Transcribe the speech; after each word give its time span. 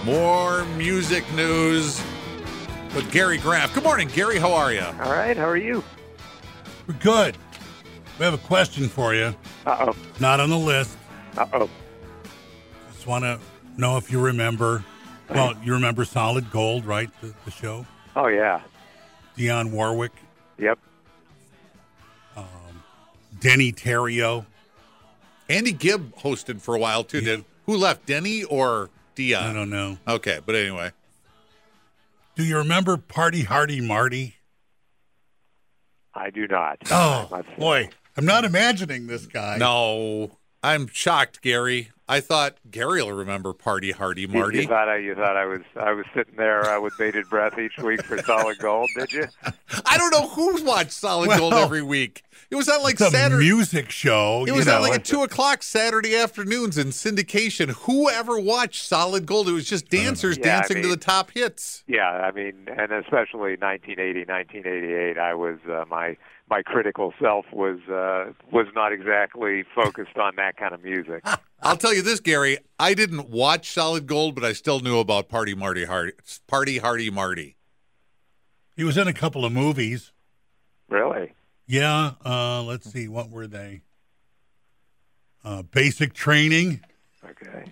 more 0.06 0.64
music 0.78 1.30
news 1.34 2.02
with 2.96 3.12
Gary 3.12 3.40
Graff. 3.40 3.74
Good 3.74 3.84
morning, 3.84 4.08
Gary. 4.08 4.40
How 4.40 4.54
are 4.54 4.72
you? 4.72 4.86
All 4.86 5.12
right, 5.12 5.36
how 5.36 5.50
are 5.50 5.58
you? 5.58 5.84
We're 6.88 6.94
good. 7.02 7.38
We 8.20 8.26
have 8.26 8.34
a 8.34 8.38
question 8.40 8.88
for 8.90 9.14
you. 9.14 9.36
Uh 9.66 9.88
oh. 9.90 9.96
Not 10.20 10.40
on 10.40 10.50
the 10.50 10.58
list. 10.58 10.98
Uh 11.38 11.46
oh. 11.54 11.70
Just 12.94 13.06
want 13.08 13.24
to 13.24 13.40
know 13.78 13.98
if 13.98 14.12
you 14.12 14.20
remember. 14.20 14.84
Well, 15.30 15.54
you 15.64 15.74
remember 15.74 16.06
Solid 16.06 16.50
Gold, 16.52 16.86
right? 16.86 17.10
The, 17.22 17.34
the 17.46 17.52
show. 17.52 17.86
Oh 18.16 18.28
yeah. 18.28 18.62
Dionne 19.38 19.72
Warwick, 19.72 20.14
Yep. 20.58 20.80
Denny 23.40 23.72
Terio. 23.72 24.48
Andy 25.48 25.72
Gibb 25.72 26.16
hosted 26.16 26.60
for 26.60 26.74
a 26.74 26.80
while 26.80 27.04
too. 27.04 27.22
Did 27.22 27.46
who 27.68 27.78
left? 27.78 28.08
Denny 28.08 28.44
or 28.44 28.90
Dion? 29.14 29.44
I 29.44 29.54
don't 29.54 29.70
know. 29.70 30.00
Okay, 30.08 30.40
but 30.44 30.56
anyway, 30.56 30.90
Do 32.36 32.44
you 32.44 32.58
remember 32.58 32.98
Party 32.98 33.44
Hardy 33.44 33.80
Marty? 33.80 34.38
I 36.16 36.32
do 36.32 36.48
not. 36.48 36.80
Oh 36.90 37.44
boy, 37.60 37.90
I'm 38.18 38.26
not 38.26 38.46
imagining 38.46 39.08
this 39.08 39.26
guy. 39.28 39.58
no, 39.58 40.38
I'm 40.64 40.88
shocked, 40.88 41.42
Gary. 41.42 41.92
I 42.10 42.22
thought 42.22 42.56
Gary 42.72 43.04
will 43.04 43.12
remember 43.12 43.52
Party 43.52 43.92
Hardy 43.92 44.22
You, 44.22 44.28
Marty. 44.30 44.62
you 44.62 44.68
thought 44.68 44.88
I 44.88 44.96
you 44.98 45.14
thought 45.14 45.36
I 45.36 45.46
was 45.46 45.60
I 45.76 45.92
was 45.92 46.06
sitting 46.16 46.36
there 46.38 46.64
uh, 46.64 46.80
with 46.80 46.98
bated 46.98 47.30
breath 47.30 47.60
each 47.60 47.78
week 47.84 48.02
for 48.02 48.18
solid 48.20 48.58
gold, 48.60 48.90
did 48.96 49.12
you? 49.12 49.26
I 49.86 49.98
don't 49.98 50.12
know 50.12 50.28
who's 50.30 50.62
watched 50.64 50.94
Solid 50.94 51.38
Gold 51.38 51.54
every 51.54 51.82
week. 51.84 52.24
It 52.50 52.56
was 52.56 52.70
on 52.70 52.82
like 52.82 52.94
it's 52.94 53.02
a 53.02 53.10
Saturday. 53.12 53.44
music 53.44 53.92
show. 53.92 54.46
It 54.48 54.54
was 54.54 54.68
know. 54.68 54.78
on 54.78 54.84
like 54.84 54.94
at 54.94 55.04
two 55.06 55.24
o'clock 55.24 55.62
Saturday 55.64 56.16
afternoons 56.16 56.78
in 56.78 56.88
syndication. 56.88 57.72
Whoever 57.72 58.40
watched 58.40 58.86
Solid 58.86 59.26
Gold? 59.26 59.50
It 59.50 59.52
was 59.52 59.66
just 59.68 59.90
dancers 59.90 60.38
Yeah, 60.38 60.44
I 60.46 60.48
dancing 60.62 60.82
to 60.84 60.88
the 60.88 60.96
top 60.96 61.32
hits. 61.32 61.84
Yeah, 61.88 62.08
I 62.10 62.32
mean, 62.32 62.70
and 62.70 62.94
especially 62.94 63.58
1980, 63.58 64.20
1988, 64.32 65.18
I 65.18 65.34
was 65.34 65.58
uh, 65.70 65.84
my 65.90 66.16
my 66.50 66.62
critical 66.62 67.14
self 67.22 67.46
was 67.52 67.80
uh, 67.90 68.32
was 68.52 68.68
not 68.76 68.94
exactly 68.94 69.64
focused 69.76 70.18
on 70.18 70.36
that 70.38 70.58
kind 70.58 70.74
of 70.74 70.84
music. 70.84 71.26
I'll 71.62 71.78
tell 71.78 71.94
you 71.94 72.02
this, 72.02 72.20
Gary. 72.20 72.58
I 72.80 72.94
didn't 72.94 73.30
watch 73.30 73.72
Solid 73.72 74.08
Gold, 74.08 74.36
but 74.36 74.44
I 74.44 74.54
still 74.54 74.80
knew 74.80 75.00
about 75.00 75.28
Party 75.28 75.56
Marty 75.56 75.86
Hardy. 75.86 76.14
Party 76.48 76.78
Hardy 76.78 77.10
Marty. 77.10 77.58
he 78.76 78.84
was 78.84 78.98
in 78.98 79.08
a 79.08 79.14
couple 79.14 79.44
of 79.44 79.52
movies. 79.52 80.12
Really? 80.90 81.34
Yeah. 81.66 82.12
Uh, 82.24 82.64
let's 82.64 82.92
see. 82.92 83.08
What 83.08 83.30
were 83.30 83.48
they? 83.48 83.82
Uh, 85.44 85.64
basic 85.64 86.14
training. 86.14 86.82
Okay. 87.24 87.72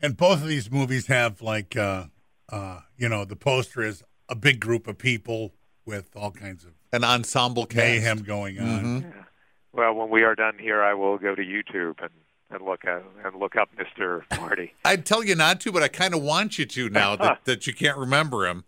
And 0.00 0.16
both 0.16 0.42
of 0.42 0.48
these 0.48 0.70
movies 0.70 1.06
have 1.06 1.42
like, 1.42 1.76
uh, 1.76 2.04
uh, 2.48 2.80
you 2.96 3.08
know, 3.08 3.24
the 3.24 3.36
poster 3.36 3.82
is 3.82 4.04
a 4.28 4.34
big 4.34 4.60
group 4.60 4.86
of 4.88 4.98
people 4.98 5.52
with 5.84 6.10
all 6.16 6.30
kinds 6.30 6.64
of 6.64 6.72
An 6.92 7.04
ensemble 7.04 7.66
cast. 7.66 7.76
mayhem 7.76 8.18
going 8.22 8.58
on. 8.58 9.02
Mhm. 9.02 9.24
Well, 9.72 9.94
when 9.94 10.08
we 10.08 10.22
are 10.22 10.34
done 10.34 10.58
here, 10.58 10.82
I 10.82 10.94
will 10.94 11.18
go 11.18 11.34
to 11.34 11.42
YouTube 11.42 12.00
and, 12.00 12.10
and 12.50 12.64
look 12.64 12.84
at, 12.84 13.02
and 13.24 13.36
look 13.38 13.56
up 13.56 13.68
Mr. 13.76 14.22
Marty. 14.40 14.74
I'd 14.84 15.04
tell 15.04 15.22
you 15.22 15.34
not 15.34 15.60
to, 15.62 15.72
but 15.72 15.82
I 15.82 15.88
kind 15.88 16.14
of 16.14 16.22
want 16.22 16.58
you 16.58 16.64
to 16.66 16.88
now 16.88 17.14
that, 17.16 17.40
that 17.44 17.66
you 17.66 17.74
can't 17.74 17.98
remember 17.98 18.46
him. 18.46 18.64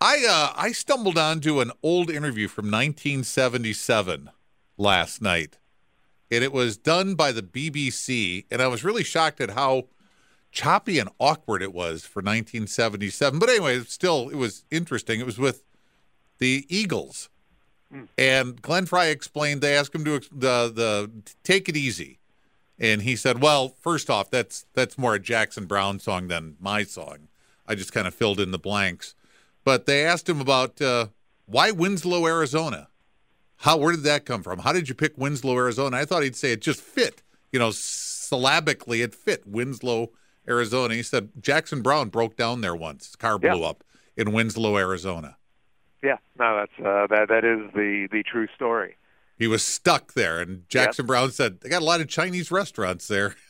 I 0.00 0.24
uh, 0.28 0.52
I 0.56 0.70
stumbled 0.72 1.18
onto 1.18 1.60
an 1.60 1.72
old 1.82 2.08
interview 2.10 2.46
from 2.46 2.66
1977 2.70 4.30
last 4.76 5.20
night, 5.20 5.58
and 6.30 6.44
it 6.44 6.52
was 6.52 6.76
done 6.76 7.14
by 7.16 7.32
the 7.32 7.42
BBC, 7.42 8.44
and 8.50 8.62
I 8.62 8.68
was 8.68 8.84
really 8.84 9.02
shocked 9.02 9.40
at 9.40 9.50
how 9.50 9.84
choppy 10.50 10.98
and 10.98 11.08
awkward 11.18 11.62
it 11.62 11.72
was 11.72 12.04
for 12.04 12.20
1977. 12.20 13.38
But 13.38 13.48
anyway, 13.48 13.80
still, 13.80 14.28
it 14.28 14.36
was 14.36 14.64
interesting. 14.70 15.20
It 15.20 15.26
was 15.26 15.38
with 15.38 15.64
the 16.38 16.66
Eagles, 16.68 17.28
and 18.16 18.60
Glenn 18.60 18.86
Frey 18.86 19.10
explained. 19.10 19.60
They 19.60 19.76
asked 19.76 19.94
him 19.94 20.04
to 20.04 20.20
the 20.32 20.72
the 20.72 21.10
take 21.42 21.68
it 21.68 21.76
easy, 21.76 22.18
and 22.78 23.02
he 23.02 23.16
said, 23.16 23.42
"Well, 23.42 23.74
first 23.80 24.08
off, 24.10 24.30
that's 24.30 24.66
that's 24.74 24.98
more 24.98 25.14
a 25.14 25.18
Jackson 25.18 25.66
Browne 25.66 25.98
song 25.98 26.28
than 26.28 26.56
my 26.60 26.84
song. 26.84 27.28
I 27.66 27.74
just 27.74 27.92
kind 27.92 28.06
of 28.06 28.14
filled 28.14 28.40
in 28.40 28.50
the 28.50 28.58
blanks." 28.58 29.14
But 29.64 29.86
they 29.86 30.04
asked 30.04 30.28
him 30.28 30.40
about 30.40 30.80
uh, 30.80 31.08
why 31.46 31.70
Winslow, 31.70 32.26
Arizona. 32.26 32.88
How 33.62 33.76
where 33.76 33.92
did 33.92 34.04
that 34.04 34.24
come 34.24 34.42
from? 34.42 34.60
How 34.60 34.72
did 34.72 34.88
you 34.88 34.94
pick 34.94 35.18
Winslow, 35.18 35.56
Arizona? 35.56 35.96
I 35.96 36.04
thought 36.04 36.22
he'd 36.22 36.36
say 36.36 36.52
it 36.52 36.60
just 36.60 36.80
fit. 36.80 37.22
You 37.50 37.58
know, 37.58 37.70
syllabically 37.72 39.02
it 39.02 39.14
fit 39.14 39.46
Winslow, 39.46 40.10
Arizona. 40.48 40.94
He 40.94 41.02
said 41.02 41.30
Jackson 41.40 41.82
Browne 41.82 42.08
broke 42.08 42.36
down 42.36 42.60
there 42.60 42.74
once. 42.74 43.06
His 43.06 43.16
car 43.16 43.38
blew 43.38 43.60
Yeah. 43.60 43.66
up 43.68 43.84
in 44.16 44.32
Winslow, 44.32 44.76
Arizona. 44.76 45.36
Yeah, 46.02 46.18
no, 46.38 46.56
that's 46.56 46.72
uh, 46.86 47.06
that 47.08 47.28
that 47.28 47.44
is 47.44 47.72
the 47.74 48.08
the 48.10 48.22
true 48.22 48.46
story. 48.54 48.96
He 49.38 49.46
was 49.46 49.64
stuck 49.64 50.14
there, 50.14 50.40
and 50.40 50.68
Jackson 50.68 51.06
Browne 51.06 51.30
said 51.32 51.60
they 51.60 51.68
got 51.68 51.82
a 51.82 51.84
lot 51.84 52.00
of 52.00 52.08
Chinese 52.08 52.50
restaurants 52.50 53.06
there. 53.08 53.34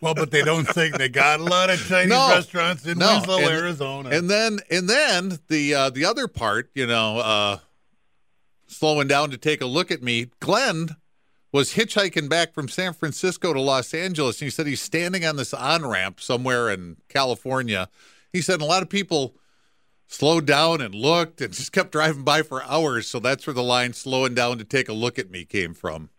Well, 0.00 0.14
but 0.14 0.30
they 0.30 0.42
don't 0.42 0.68
think 0.68 0.98
they 0.98 1.08
got 1.08 1.40
a 1.40 1.42
lot 1.42 1.68
of 1.68 1.84
Chinese 1.88 2.10
No. 2.10 2.28
restaurants 2.28 2.86
in 2.86 2.96
No, 2.96 3.14
Winslow, 3.16 3.38
and- 3.38 3.46
Arizona. 3.48 4.08
And 4.10 4.30
then 4.30 4.60
and 4.70 4.88
then 4.88 5.40
the 5.48 5.74
uh, 5.74 5.90
the 5.90 6.04
other 6.04 6.28
part, 6.28 6.70
you 6.76 6.86
know, 6.86 7.18
uh, 7.18 7.58
slowing 8.68 9.08
down 9.08 9.30
to 9.30 9.36
take 9.36 9.60
a 9.60 9.66
look 9.66 9.90
at 9.90 10.00
me. 10.00 10.30
Glenn 10.38 10.94
was 11.54 11.74
hitchhiking 11.74 12.28
back 12.28 12.52
from 12.52 12.68
San 12.68 12.92
Francisco 12.92 13.52
to 13.52 13.60
Los 13.60 13.94
Angeles, 13.94 14.40
and 14.40 14.46
he 14.46 14.50
said 14.50 14.66
he's 14.66 14.80
standing 14.80 15.24
on 15.24 15.36
this 15.36 15.54
on 15.54 15.86
ramp 15.86 16.20
somewhere 16.20 16.68
in 16.68 16.96
California. 17.08 17.88
He 18.32 18.40
said 18.40 18.60
a 18.60 18.64
lot 18.64 18.82
of 18.82 18.88
people 18.88 19.36
slowed 20.08 20.46
down 20.46 20.80
and 20.80 20.92
looked 20.96 21.40
and 21.40 21.52
just 21.54 21.70
kept 21.70 21.92
driving 21.92 22.24
by 22.24 22.42
for 22.42 22.64
hours. 22.64 23.06
So 23.06 23.20
that's 23.20 23.46
where 23.46 23.54
the 23.54 23.62
line 23.62 23.92
"slowing 23.92 24.34
down 24.34 24.58
to 24.58 24.64
take 24.64 24.88
a 24.88 24.92
look 24.92 25.16
at 25.16 25.30
me" 25.30 25.44
came 25.44 25.74
from. 25.74 26.10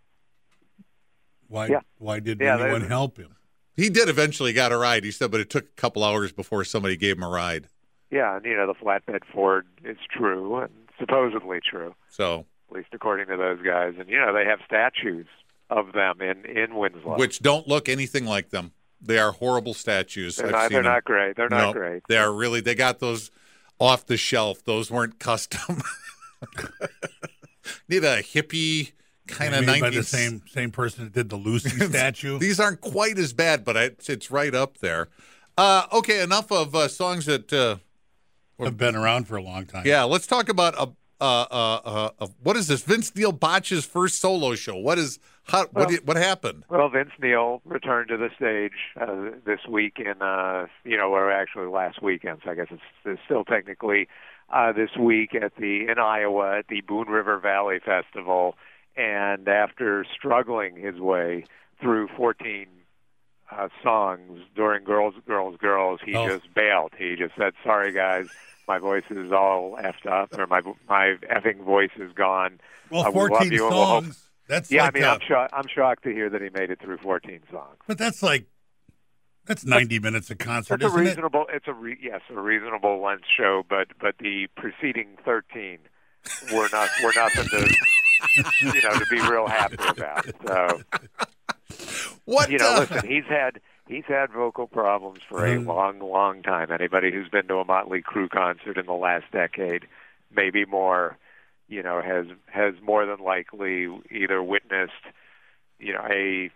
why? 1.50 1.67
Yeah. 1.67 1.81
Why 1.97 2.22
did 2.22 2.40
Yeah, 2.40 2.57
anyone 2.59 2.84
they- 2.84 2.88
help 2.88 3.17
him? 3.17 3.35
He 3.75 3.90
did 3.90 4.07
eventually 4.07 4.53
got 4.53 4.72
a 4.72 4.78
ride. 4.78 5.03
He 5.03 5.12
said, 5.12 5.31
but 5.31 5.41
it 5.41 5.50
took 5.50 5.66
a 5.66 5.75
couple 5.81 6.02
hours 6.02 6.31
before 6.31 6.63
somebody 6.63 6.96
gave 6.96 7.17
him 7.17 7.23
a 7.23 7.28
ride. 7.29 7.67
Yeah, 8.09 8.38
and 8.38 8.46
you 8.46 8.56
know 8.56 8.67
the 8.67 8.73
flatbed 8.73 9.23
Ford 9.34 9.67
is 9.84 9.97
true 10.09 10.56
and 10.59 10.72
supposedly 10.97 11.59
true, 11.59 11.94
So, 12.07 12.46
at 12.75 12.80
least 12.80 12.94
according 12.94 13.28
to 13.28 13.38
those 13.38 13.62
guys. 13.66 13.94
And 14.00 14.09
you 14.09 14.19
know 14.19 14.34
they 14.34 14.46
have 14.46 14.59
statues 14.66 15.25
of 15.69 15.94
them 15.94 16.22
in 16.22 16.46
in 16.46 16.75
Winslow. 16.75 17.18
which 17.18 17.40
don't 17.40 17.68
look 17.68 17.88
anything 17.90 18.25
like 18.25 18.50
them. 18.50 18.72
They 19.02 19.18
are 19.19 19.31
horrible 19.31 19.74
statues. 19.74 20.36
they're 20.38 20.47
I've 20.47 20.52
not 20.52 20.62
seen 20.63 20.74
they're 20.74 20.84
not 20.84 21.03
great. 21.03 21.35
They're 21.35 21.50
not 21.50 21.68
No, 21.68 21.74
great. 21.74 22.03
They 22.09 22.18
are 22.18 22.34
really. 22.34 22.59
They 22.62 22.75
got 22.75 23.00
those 23.00 23.31
off 23.80 24.06
the 24.06 24.18
shelf. 24.18 24.64
Those 24.64 24.90
weren't 24.91 25.19
custom. 25.19 25.81
Need 27.90 28.03
a 28.03 28.22
hippie 28.22 28.91
kind 29.28 29.56
of 29.56 29.62
Made 29.66 29.68
by 29.81 29.90
the 29.90 29.96
nineties. 29.97 30.08
same 30.08 30.41
same 30.52 30.72
person 30.72 31.06
that 31.06 31.14
did 31.14 31.30
the 31.30 31.35
Lucy 31.35 31.69
statue. 31.90 32.38
These 32.40 32.59
aren't 32.59 32.81
quite 32.81 33.18
as 33.18 33.34
bad, 33.34 33.64
but 33.66 33.75
I, 33.78 33.84
it's, 33.85 34.09
it's 34.09 34.30
right 34.31 34.53
up 34.53 34.78
there. 34.80 35.08
Uh, 35.58 35.84
okay, 35.94 36.22
enough 36.22 36.52
of 36.52 36.75
uh, 36.75 36.88
songs 36.88 37.25
that. 37.25 37.52
Uh, 37.52 37.78
have 38.64 38.78
been 38.78 38.96
around 38.96 39.28
for 39.28 39.35
a 39.35 39.41
long 39.41 39.66
time. 39.66 39.84
yeah, 39.85 40.03
let's 40.03 40.28
talk 40.28 40.47
about 40.47 40.75
a. 40.78 40.90
Uh, 41.22 41.46
uh, 41.50 41.80
uh, 41.86 42.09
uh, 42.20 42.28
what 42.44 42.58
is 42.58 42.68
this? 42.68 42.81
Vince 42.84 43.16
Neil 43.16 43.31
Botch's 43.31 43.85
first 43.85 44.20
solo 44.20 44.53
show. 44.56 44.76
What 44.76 44.97
is 44.97 45.20
how? 45.46 45.62
what 45.62 45.73
Well- 45.73 45.85
did, 45.90 46.08
what 46.08 46.17
happened? 46.17 46.66
Well, 46.70 46.90
Vince 46.90 47.12
Neil 47.22 47.62
returned 47.66 48.09
to 48.09 48.17
the 48.17 48.29
stage 48.35 48.73
uh, 49.00 49.38
this 49.46 49.62
week 49.70 49.97
in, 50.00 50.22
uh, 50.22 50.67
you 50.84 50.97
know, 50.97 51.14
or 51.14 51.32
actually 51.32 51.67
last 51.67 52.02
weekend. 52.02 52.41
So 52.44 52.52
I 52.52 52.56
guess 52.56 52.67
it's, 52.70 52.82
it's 53.06 53.22
still 53.26 53.46
technically 53.46 54.08
uh, 54.50 54.73
this 54.73 54.90
week 55.00 55.34
at 55.35 55.56
the 55.56 55.88
in 55.88 56.00
Iowa 56.00 56.59
at 56.59 56.67
the 56.67 56.82
Boone 56.82 57.08
River 57.08 57.40
Valley 57.40 57.79
Festival. 57.79 58.56
And 58.97 59.47
after 59.47 60.06
struggling 60.14 60.76
his 60.78 61.00
way 61.00 61.46
through 61.82 62.08
14 62.16 62.67
uh, 63.52 63.70
songs 63.84 64.42
during 64.56 64.84
Girls, 64.84 65.14
Girls, 65.28 65.58
Girls, 65.58 66.00
he 66.03 66.16
Oh. 66.16 66.28
just 66.28 66.53
bailed. 66.53 66.94
He 66.97 67.16
just 67.16 67.36
said, 67.38 67.53
"Sorry, 67.64 67.92
guys." 67.92 68.28
My 68.68 68.80
voice 68.80 69.03
is 69.12 69.32
all 69.32 69.78
effed 69.80 70.08
up, 70.12 70.36
or 70.40 70.47
my 70.47 70.62
my 70.90 71.18
effing 71.32 71.64
voice 71.64 71.92
is 71.97 72.12
gone. 72.14 72.59
Well, 72.90 73.06
Uh, 73.06 73.12
we 73.12 73.20
love 73.20 73.28
14 73.30 73.52
we'll 73.52 73.70
songs. 73.70 74.30
That's 74.47 74.72
Yeah, 74.72 74.84
like 74.86 74.96
I 74.96 75.00
mean, 75.00 75.08
I'm 75.08 75.20
shocked. 75.20 75.53
I'm 75.56 75.68
shocked 75.68 76.03
to 76.06 76.12
hear 76.12 76.30
that 76.32 76.42
he 76.42 76.50
made 76.50 76.72
it 76.72 76.80
through 76.80 76.97
14 76.97 77.42
songs. 77.52 77.78
but 77.88 78.00
that's 78.00 78.24
like 78.24 78.46
that's 79.46 79.64
90 79.64 80.00
minutes 80.00 80.32
of 80.32 80.40
concert, 80.40 80.76
It's 80.76 80.84
a 80.84 80.88
isn't 80.88 81.00
it? 81.00 81.09
reasonable. 81.09 81.46
It's 81.53 81.68
a 81.68 81.74
re, 81.74 81.96
yes, 82.02 82.22
a 82.32 82.41
reasonable 82.41 83.00
length 83.03 83.26
show, 83.38 83.64
but 83.70 83.90
but 84.00 84.16
the 84.18 84.48
preceding 84.58 85.18
13 85.24 85.78
were 86.52 86.68
not 86.72 86.90
were 87.03 87.14
nothing 87.16 87.46
to 87.46 87.76
you 88.64 88.82
know, 88.82 88.98
to 88.98 89.06
be 89.12 89.22
real 89.30 89.46
happy 89.46 89.76
about. 89.88 90.26
So, 90.48 90.82
What? 92.26 92.50
you 92.50 92.58
know, 92.58 92.78
listen, 92.80 93.08
he's 93.08 93.26
had 93.26 93.62
he's 93.88 94.06
had 94.08 94.32
vocal 94.32 94.68
problems 94.68 95.20
for 95.28 95.46
a 95.46 95.56
mm-hmm. 95.56 95.70
long, 95.70 96.00
long 96.00 96.42
time. 96.42 96.72
Anybody 96.72 97.12
who's 97.12 97.30
been 97.30 97.48
to 97.48 97.58
a 97.58 97.66
Motley 97.66 98.02
Crue 98.02 98.30
concert 98.30 98.78
in 98.78 98.86
the 98.86 98.94
last 98.94 99.26
decade, 99.32 99.88
maybe 100.36 100.66
more, 100.66 101.18
you 101.68 101.84
know, 101.84 102.02
has 102.02 102.26
has 102.48 102.74
more 102.82 103.06
than 103.06 103.24
likely 103.24 103.88
either 104.12 104.42
witnessed, 104.42 104.94
you 105.80 105.94
know, 105.94 106.06
a 106.10 106.50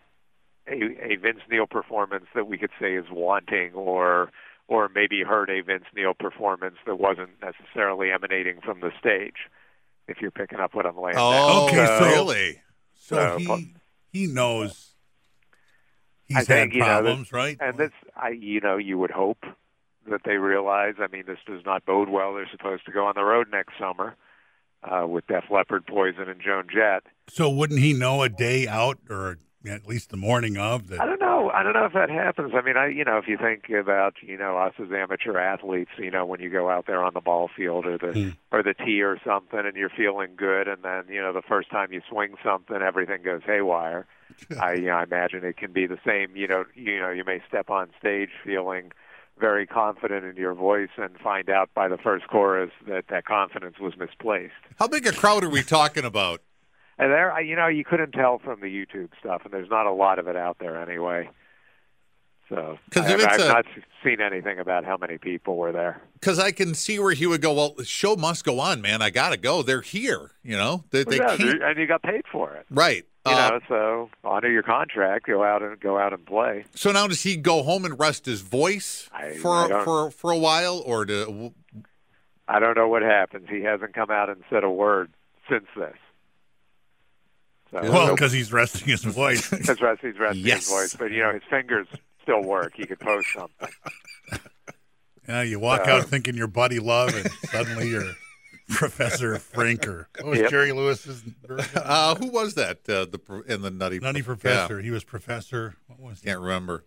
a, 0.68 1.14
a 1.14 1.16
Vince 1.18 1.42
Neil 1.50 1.68
performance 1.68 2.26
that 2.36 2.48
we 2.48 2.58
could 2.58 2.72
say 2.80 2.96
is 2.96 3.06
wanting, 3.12 3.74
or 3.74 4.32
or 4.68 4.90
maybe 4.90 5.24
heard 5.24 5.50
a 5.50 5.62
Vince 5.62 5.86
Neil 5.96 6.14
performance 6.14 6.78
that 6.86 7.00
wasn't 7.00 7.32
necessarily 7.42 8.12
emanating 8.12 8.60
from 8.62 8.80
the 8.80 8.92
stage. 9.00 9.48
If 10.08 10.22
you're 10.22 10.32
picking 10.32 10.60
up 10.60 10.74
what 10.74 10.88
I'm 10.88 10.98
laying 10.98 11.16
down. 11.16 11.34
oh, 11.34 11.68
Okay, 11.68 11.86
so- 11.86 12.06
really? 12.06 12.62
So 12.96 13.16
So, 13.16 13.38
he 13.38 13.74
he 14.12 14.28
knows 14.28 14.89
he's 16.30 16.48
think 16.48 16.74
had 16.74 16.74
you 16.74 16.86
know, 16.86 17.04
that- 17.16 17.32
right? 17.34 17.58
And 17.60 17.78
this, 17.78 17.92
I, 18.16 18.30
you 18.30 18.60
know, 18.62 18.78
you 18.78 18.98
would 18.98 19.12
hope 19.12 19.44
that 20.10 20.22
they 20.26 20.38
realize. 20.38 20.96
I 21.00 21.08
mean, 21.08 21.24
this 21.28 21.40
does 21.46 21.62
not 21.66 21.86
bode 21.86 22.10
well. 22.10 22.34
They're 22.34 22.48
supposed 22.52 22.86
to 22.86 22.92
go 22.92 23.06
on 23.06 23.14
the 23.16 23.24
road 23.24 23.48
next 23.52 23.74
summer 23.80 24.16
uh, 24.84 25.06
with 25.08 25.28
Def 25.28 25.46
Leppard, 25.52 25.86
Poison, 25.86 26.30
and 26.30 26.42
Joan 26.42 26.68
Jett. 26.74 27.04
So 27.28 27.50
wouldn't 27.50 27.80
he 27.80 27.94
know 27.94 28.24
a 28.24 28.30
day 28.30 28.68
out, 28.68 28.98
or 29.10 29.38
at 29.68 29.86
least 29.88 30.10
the 30.10 30.18
morning 30.18 30.58
of? 30.58 30.92
I 30.94 31.06
don't 31.06 31.20
know. 31.20 31.52
I 31.54 31.64
don't 31.64 31.74
know 31.74 31.86
if 31.86 31.94
that 31.94 32.10
happens. 32.10 32.54
I 32.56 32.62
mean, 32.62 32.78
I, 32.78 32.88
you 32.88 33.04
know, 33.04 33.18
if 33.18 33.28
you 33.28 33.38
think 33.38 33.70
about, 33.70 34.16
you 34.22 34.38
know, 34.38 34.58
us 34.58 34.74
as 34.80 34.88
amateur 34.92 35.38
athletes, 35.38 35.92
you 35.98 36.10
know, 36.12 36.26
when 36.26 36.40
you 36.40 36.50
go 36.50 36.70
out 36.70 36.86
there 36.88 37.04
on 37.04 37.14
the 37.14 37.22
ball 37.22 37.50
field 37.56 37.86
or 37.86 37.98
the 37.98 38.14
Hmm. 38.14 38.30
or 38.52 38.64
the 38.64 38.74
tee 38.74 39.02
or 39.04 39.20
something, 39.26 39.60
and 39.60 39.76
you're 39.76 39.90
feeling 39.90 40.32
good, 40.38 40.68
and 40.68 40.82
then 40.84 41.04
you 41.10 41.22
know 41.22 41.34
the 41.34 41.42
first 41.42 41.70
time 41.70 41.92
you 41.92 42.02
swing 42.10 42.36
something, 42.44 42.78
everything 42.78 43.22
goes 43.24 43.42
haywire. 43.46 44.06
I, 44.62 44.74
you 44.74 44.86
know, 44.88 44.94
I 44.96 45.04
imagine 45.04 45.44
it 45.44 45.58
can 45.58 45.72
be 45.74 45.88
the 45.88 46.00
same. 46.06 46.36
You 46.36 46.48
know, 46.48 46.66
you 46.76 47.00
know, 47.00 47.10
you 47.10 47.24
may 47.26 47.42
step 47.48 47.70
on 47.70 47.90
stage 48.00 48.30
feeling 48.44 48.92
very 49.40 49.66
confident 49.66 50.26
in 50.26 50.36
your 50.36 50.54
voice 50.54 50.90
and 50.98 51.18
find 51.18 51.50
out 51.50 51.70
by 51.74 51.88
the 51.88 51.98
first 51.98 52.28
chorus 52.28 52.72
that 52.88 53.06
that 53.10 53.26
confidence 53.26 53.80
was 53.80 53.94
misplaced. 53.98 54.52
How 54.78 54.88
big 54.88 55.08
a 55.08 55.12
crowd 55.14 55.44
are 55.46 55.50
we 55.50 55.64
talking 55.64 56.04
about? 56.04 56.42
And 56.98 57.12
there, 57.12 57.32
I- 57.32 57.40
you 57.40 57.56
know, 57.56 57.68
you 57.68 57.86
couldn't 57.86 58.12
tell 58.12 58.40
from 58.40 58.60
the 58.60 58.68
YouTube 58.68 59.10
stuff, 59.18 59.44
and 59.46 59.54
there's 59.54 59.70
not 59.70 59.86
a 59.86 59.94
lot 59.94 60.20
of 60.20 60.28
it 60.28 60.36
out 60.36 60.58
there 60.60 60.76
anyway. 60.82 61.30
So 62.50 62.80
'Cause 62.90 63.06
I, 63.06 63.14
if 63.14 63.20
it's 63.22 63.26
I've 63.34 63.40
a- 63.42 63.48
not 63.48 63.66
seen 64.04 64.20
anything 64.22 64.58
about 64.60 64.84
how 64.84 64.98
many 64.98 65.18
people 65.20 65.56
were 65.58 65.72
there. 65.72 66.02
Because 66.20 66.40
I 66.40 66.52
can 66.52 66.74
see 66.74 66.98
where 67.00 67.14
he 67.14 67.28
would 67.28 67.42
go. 67.42 67.54
Well, 67.54 67.74
the 67.78 67.86
show 67.86 68.16
must 68.16 68.44
go 68.44 68.60
on, 68.60 68.82
man. 68.82 69.02
I 69.04 69.10
gotta 69.12 69.38
go. 69.38 69.62
They're 69.62 69.82
here. 69.82 70.32
You 70.44 70.58
know, 70.58 70.84
they, 70.90 71.04
they 71.04 71.18
yeah, 71.18 71.38
can't. 71.38 71.62
and 71.64 71.78
you 71.78 71.86
got 71.86 72.02
paid 72.02 72.24
for 72.32 72.54
it. 72.56 72.66
Right. 72.72 73.06
You 73.28 73.34
Uh, 73.34 73.50
know, 73.50 73.60
so 73.68 74.10
honor 74.24 74.50
your 74.50 74.64
contract. 74.64 75.28
Go 75.28 75.44
out 75.44 75.62
and 75.62 75.80
go 75.80 76.00
out 76.00 76.12
and 76.14 76.26
play. 76.26 76.66
so 76.74 76.92
now 76.92 77.06
does 77.08 77.22
he 77.22 77.36
go 77.38 77.62
home 77.62 77.86
and 77.86 78.00
rest 78.00 78.26
his 78.26 78.42
voice 78.42 79.10
I- 79.14 79.34
for 79.34 79.72
I 79.74 79.84
for 79.84 80.10
for 80.10 80.32
a 80.32 80.38
while, 80.38 80.82
or 80.86 81.06
do, 81.06 81.54
I 82.48 82.60
don't 82.60 82.76
know 82.76 82.88
what 82.88 83.04
happens. 83.04 83.48
He 83.50 83.62
hasn't 83.62 83.94
come 83.94 84.10
out 84.10 84.30
and 84.30 84.42
said 84.50 84.64
a 84.64 84.72
word 84.72 85.12
since 85.48 85.66
this. 85.78 85.96
So, 87.72 87.80
well, 87.84 88.16
because 88.16 88.32
he's 88.32 88.52
resting 88.52 88.88
his 88.88 89.04
voice. 89.04 89.48
that's 89.68 89.80
right. 89.82 89.98
He's 90.02 90.18
resting 90.18 90.44
Yes. 90.46 90.62
his 90.62 90.70
voice, 90.70 90.96
but 90.96 91.12
you 91.12 91.20
know 91.22 91.34
his 91.34 91.44
fingers 91.50 91.88
still 92.30 92.44
work. 92.44 92.78
You 92.78 92.86
could 92.88 93.00
post 93.00 93.28
something. 93.34 93.70
yeah, 95.28 95.42
you 95.42 95.60
walk 95.60 95.88
Uh, 95.88 95.92
out 95.92 96.06
thinking 96.06 96.36
you're 96.36 96.48
Buddy 96.48 96.80
Love, 96.80 97.16
and 97.16 97.30
suddenly 97.50 97.90
you're 97.90 98.14
Professor 98.70 99.38
Frank 99.40 99.88
or 99.88 100.08
what 100.20 100.28
was 100.32 100.40
Yep. 100.40 100.50
Jerry 100.52 100.72
Lewis's 100.72 101.24
uh, 101.76 102.16
who 102.16 102.28
was 102.28 102.54
that? 102.56 102.88
Uh, 102.88 103.06
the 103.06 103.44
in 103.48 103.62
the 103.64 103.72
nutty 103.72 104.00
Nutty 104.00 104.20
Yeah, 104.20 104.26
Professor. 104.26 104.80
He 104.82 104.92
was 104.92 105.04
Professor. 105.04 105.76
What 105.88 106.00
was 106.00 106.20
can't 106.22 106.40
remember. 106.40 106.86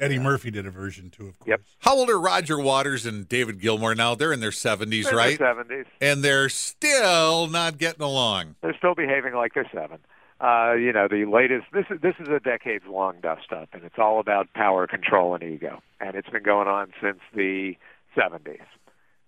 Eddie 0.00 0.20
Murphy 0.20 0.52
did 0.52 0.64
a 0.64 0.70
version 0.70 1.10
too, 1.10 1.26
of 1.26 1.38
course. 1.40 1.48
Yep. 1.48 1.60
How 1.80 1.96
old 1.96 2.08
are 2.08 2.20
Roger 2.20 2.56
Waters 2.56 3.04
and 3.04 3.28
David 3.28 3.60
Gilmour 3.60 3.96
now? 3.96 4.14
They're 4.14 4.32
in 4.32 4.38
their 4.38 4.52
seventies, 4.52 5.10
right? 5.12 5.36
Seventies. 5.36 5.86
And 6.00 6.22
they're 6.22 6.48
still 6.48 7.48
not 7.48 7.78
getting 7.78 8.02
along. 8.02 8.54
They're 8.62 8.76
still 8.78 8.94
behaving 8.94 9.34
like 9.34 9.54
they're 9.54 9.68
seven. 9.74 9.98
Uh, 10.40 10.74
you 10.74 10.92
know, 10.92 11.08
the 11.08 11.24
latest. 11.24 11.66
This 11.72 11.86
is 11.90 12.00
this 12.00 12.14
is 12.20 12.28
a 12.28 12.38
decades 12.38 12.84
long 12.88 13.16
dust 13.20 13.52
up, 13.52 13.70
and 13.72 13.82
it's 13.82 13.98
all 13.98 14.20
about 14.20 14.52
power, 14.54 14.86
control, 14.86 15.34
and 15.34 15.42
ego, 15.42 15.82
and 16.00 16.14
it's 16.14 16.28
been 16.28 16.44
going 16.44 16.68
on 16.68 16.92
since 17.02 17.18
the 17.34 17.74
'70s. 18.16 18.60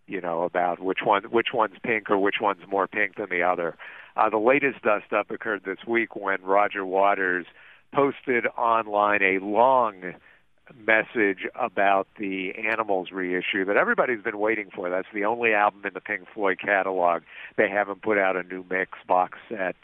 You 0.06 0.20
know, 0.20 0.42
about 0.42 0.80
which 0.80 1.00
one 1.04 1.24
which 1.24 1.48
one's 1.52 1.76
pink 1.82 2.10
or 2.10 2.18
which 2.18 2.36
one's 2.40 2.62
more 2.68 2.86
pink 2.86 3.16
than 3.16 3.28
the 3.28 3.42
other. 3.42 3.76
Uh, 4.16 4.30
the 4.30 4.38
latest 4.38 4.82
dust 4.82 5.12
up 5.12 5.30
occurred 5.30 5.62
this 5.64 5.78
week 5.86 6.14
when 6.14 6.42
Roger 6.42 6.84
Waters 6.84 7.46
posted 7.92 8.46
online 8.56 9.22
a 9.22 9.38
long 9.40 10.14
message 10.78 11.48
about 11.56 12.06
the 12.18 12.52
Animals 12.70 13.10
reissue 13.12 13.64
that 13.64 13.76
everybody's 13.76 14.22
been 14.22 14.38
waiting 14.38 14.70
for. 14.74 14.88
That's 14.90 15.08
the 15.12 15.24
only 15.24 15.52
album 15.52 15.82
in 15.84 15.94
the 15.94 16.00
Pink 16.00 16.26
Floyd 16.32 16.58
catalog 16.64 17.22
they 17.56 17.68
haven't 17.68 18.02
put 18.02 18.18
out 18.18 18.36
a 18.36 18.42
new 18.42 18.64
mix 18.70 18.92
box 19.06 19.38
set, 19.48 19.76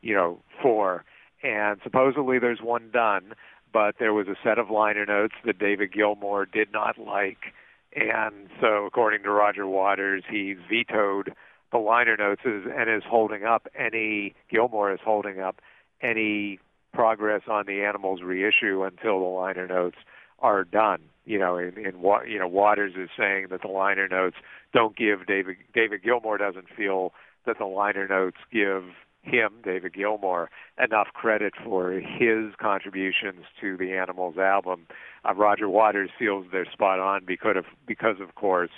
you 0.00 0.14
know, 0.14 0.40
for. 0.62 1.04
And 1.42 1.80
supposedly 1.82 2.38
there's 2.38 2.60
one 2.60 2.90
done, 2.90 3.34
but 3.72 3.96
there 3.98 4.12
was 4.12 4.26
a 4.28 4.36
set 4.42 4.58
of 4.58 4.70
liner 4.70 5.06
notes 5.06 5.34
that 5.44 5.58
David 5.58 5.92
Gilmour 5.92 6.46
did 6.46 6.72
not 6.72 6.98
like. 6.98 7.52
And 7.94 8.48
so, 8.60 8.86
according 8.86 9.22
to 9.22 9.30
Roger 9.30 9.66
Waters, 9.66 10.22
he 10.28 10.54
vetoed 10.68 11.32
the 11.72 11.78
liner 11.78 12.16
notes 12.16 12.42
and 12.44 12.90
is 12.90 13.02
holding 13.08 13.44
up 13.44 13.66
any, 13.78 14.34
Gilmour 14.50 14.92
is 14.92 15.00
holding 15.04 15.40
up 15.40 15.60
any 16.00 16.58
progress 16.92 17.42
on 17.48 17.66
the 17.66 17.82
Animals 17.82 18.20
reissue 18.22 18.82
until 18.82 19.20
the 19.20 19.26
liner 19.26 19.66
notes 19.66 19.96
are 20.40 20.64
done. 20.64 21.00
You 21.24 21.38
know, 21.38 21.58
in, 21.58 21.76
in 21.78 22.00
what 22.00 22.28
you 22.28 22.38
know, 22.38 22.48
Waters 22.48 22.94
is 22.96 23.10
saying 23.18 23.48
that 23.50 23.62
the 23.62 23.68
liner 23.68 24.08
notes 24.08 24.36
don't 24.72 24.96
give 24.96 25.26
David 25.26 25.56
David 25.74 26.02
Gilmour 26.02 26.38
doesn't 26.38 26.68
feel 26.74 27.12
that 27.44 27.58
the 27.58 27.66
liner 27.66 28.08
notes 28.08 28.38
give 28.50 28.84
him 29.28 29.60
David 29.62 29.92
Gilmour 29.94 30.48
enough 30.82 31.08
credit 31.14 31.54
for 31.64 31.92
his 31.92 32.54
contributions 32.60 33.44
to 33.60 33.76
the 33.76 33.92
Animals 33.92 34.38
album. 34.38 34.86
Uh, 35.24 35.34
Roger 35.34 35.68
Waters 35.68 36.10
feels 36.18 36.46
they're 36.52 36.70
spot 36.70 36.98
on 36.98 37.24
because 37.24 37.56
of 37.56 37.64
because 37.86 38.20
of 38.20 38.34
course 38.34 38.70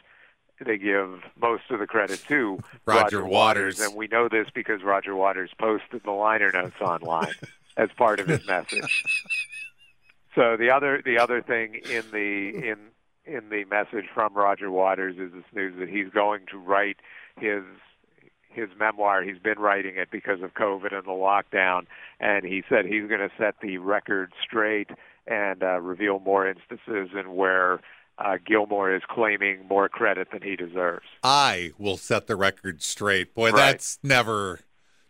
they 0.65 0.77
give 0.77 1.21
most 1.41 1.63
of 1.71 1.79
the 1.79 1.87
credit 1.87 2.23
to 2.29 2.59
Roger 2.85 3.25
Waters. 3.25 3.81
and 3.81 3.95
we 3.95 4.07
know 4.09 4.29
this 4.29 4.49
because 4.55 4.83
Roger 4.83 5.17
Waters 5.17 5.51
posted 5.59 6.03
the 6.05 6.11
liner 6.11 6.53
notes 6.53 6.81
online 6.81 7.33
as 7.77 7.89
part 7.97 8.21
of 8.21 8.27
his 8.27 8.47
message. 8.47 9.05
So 10.35 10.57
the 10.57 10.71
other 10.71 11.03
the 11.05 11.19
other 11.19 11.43
thing 11.43 11.81
in 11.91 12.05
the 12.13 12.69
in 12.69 12.77
in 13.25 13.49
the 13.49 13.65
message 13.65 14.07
from 14.13 14.35
Roger 14.35 14.71
Waters 14.71 15.17
is 15.19 15.33
this 15.33 15.45
news 15.53 15.75
that 15.79 15.89
he's 15.89 16.09
going 16.11 16.47
to 16.51 16.59
write 16.59 16.97
his 17.39 17.63
his 18.53 18.69
memoir. 18.79 19.23
He's 19.23 19.39
been 19.39 19.59
writing 19.59 19.97
it 19.97 20.11
because 20.11 20.43
of 20.43 20.55
COVID 20.55 20.93
and 20.95 21.05
the 21.05 21.11
lockdown, 21.11 21.87
and 22.21 22.45
he 22.45 22.63
said 22.69 22.85
he's 22.87 23.09
going 23.09 23.21
to 23.21 23.31
set 23.39 23.57
the 23.63 23.79
record 23.79 24.33
straight 24.43 24.91
and 25.27 25.63
uh, 25.63 25.81
reveal 25.81 26.19
more 26.21 26.49
instances 26.49 27.11
in 27.19 27.35
where 27.35 27.81
uh, 28.19 28.37
Gilmour 28.45 28.95
is 28.95 29.03
claiming 29.09 29.67
more 29.69 29.89
credit 29.89 30.29
than 30.33 30.43
he 30.43 30.57
deserves. 30.57 31.07
I 31.23 31.73
will 31.79 31.97
set 31.97 32.27
the 32.27 32.37
record 32.37 32.83
straight. 32.83 33.35
Boy, 33.35 33.51
Right. 33.51 33.57
that's 33.57 33.99
never. 34.03 34.61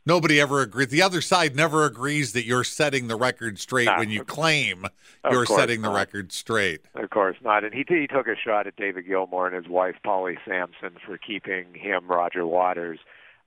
Nobody 0.07 0.41
ever 0.41 0.63
agrees. 0.63 0.89
The 0.89 1.03
other 1.03 1.21
side 1.21 1.55
never 1.55 1.85
agrees 1.85 2.33
that 2.33 2.45
you're 2.47 2.65
setting 2.65 3.07
the 3.09 3.17
record 3.17 3.59
straight 3.59 3.85
No, 3.85 3.99
when 3.99 4.09
you 4.11 4.25
claim 4.25 4.87
you're 5.31 5.45
setting 5.45 5.83
the 5.83 5.91
record 5.91 6.33
straight. 6.33 6.81
Of 6.95 7.11
course 7.11 7.37
not. 7.43 7.65
And 7.65 7.75
he 7.75 7.85
he 7.87 8.07
took 8.07 8.27
a 8.27 8.35
shot 8.35 8.67
at 8.67 8.77
David 8.77 9.07
Gilmour 9.07 9.47
and 9.47 9.55
his 9.55 9.69
wife 9.71 9.97
Polly 10.03 10.39
Samson 10.49 10.97
for 11.05 11.19
keeping 11.19 11.75
him 11.75 12.09
Roger 12.09 12.47
Waters 12.47 12.99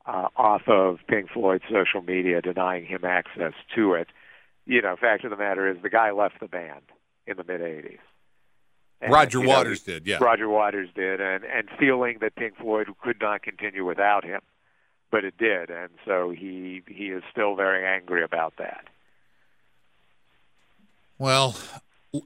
uh, 0.05 0.27
off 0.35 0.63
of 0.67 0.99
Pink 1.07 1.29
Floyd's 1.31 1.63
social 1.71 2.01
media, 2.01 2.41
denying 2.41 2.85
him 2.85 3.05
access 3.05 3.53
to 3.75 3.93
it. 3.93 4.07
You 4.65 4.81
know, 4.81 4.95
fact 4.99 5.23
of 5.23 5.29
the 5.29 5.37
matter 5.37 5.69
is 5.69 5.77
the 5.81 5.89
guy 5.89 6.11
left 6.11 6.39
the 6.39 6.47
band 6.47 6.83
in 7.27 7.37
the 7.37 7.43
mid 7.43 7.61
'80s. 7.61 7.99
And, 9.01 9.11
Roger 9.11 9.39
you 9.39 9.47
know, 9.47 9.49
Waters 9.49 9.81
did, 9.81 10.07
yeah. 10.07 10.17
Roger 10.21 10.47
Waters 10.47 10.89
did, 10.95 11.19
and 11.19 11.43
and 11.43 11.69
feeling 11.77 12.19
that 12.21 12.35
Pink 12.35 12.55
Floyd 12.57 12.87
could 13.01 13.19
not 13.19 13.43
continue 13.43 13.85
without 13.85 14.23
him, 14.23 14.41
but 15.11 15.25
it 15.25 15.37
did, 15.37 15.69
and 15.69 15.89
so 16.05 16.29
he 16.29 16.81
he 16.87 17.07
is 17.07 17.23
still 17.31 17.55
very 17.55 17.85
angry 17.85 18.23
about 18.23 18.53
that. 18.57 18.85
Well, 21.17 21.55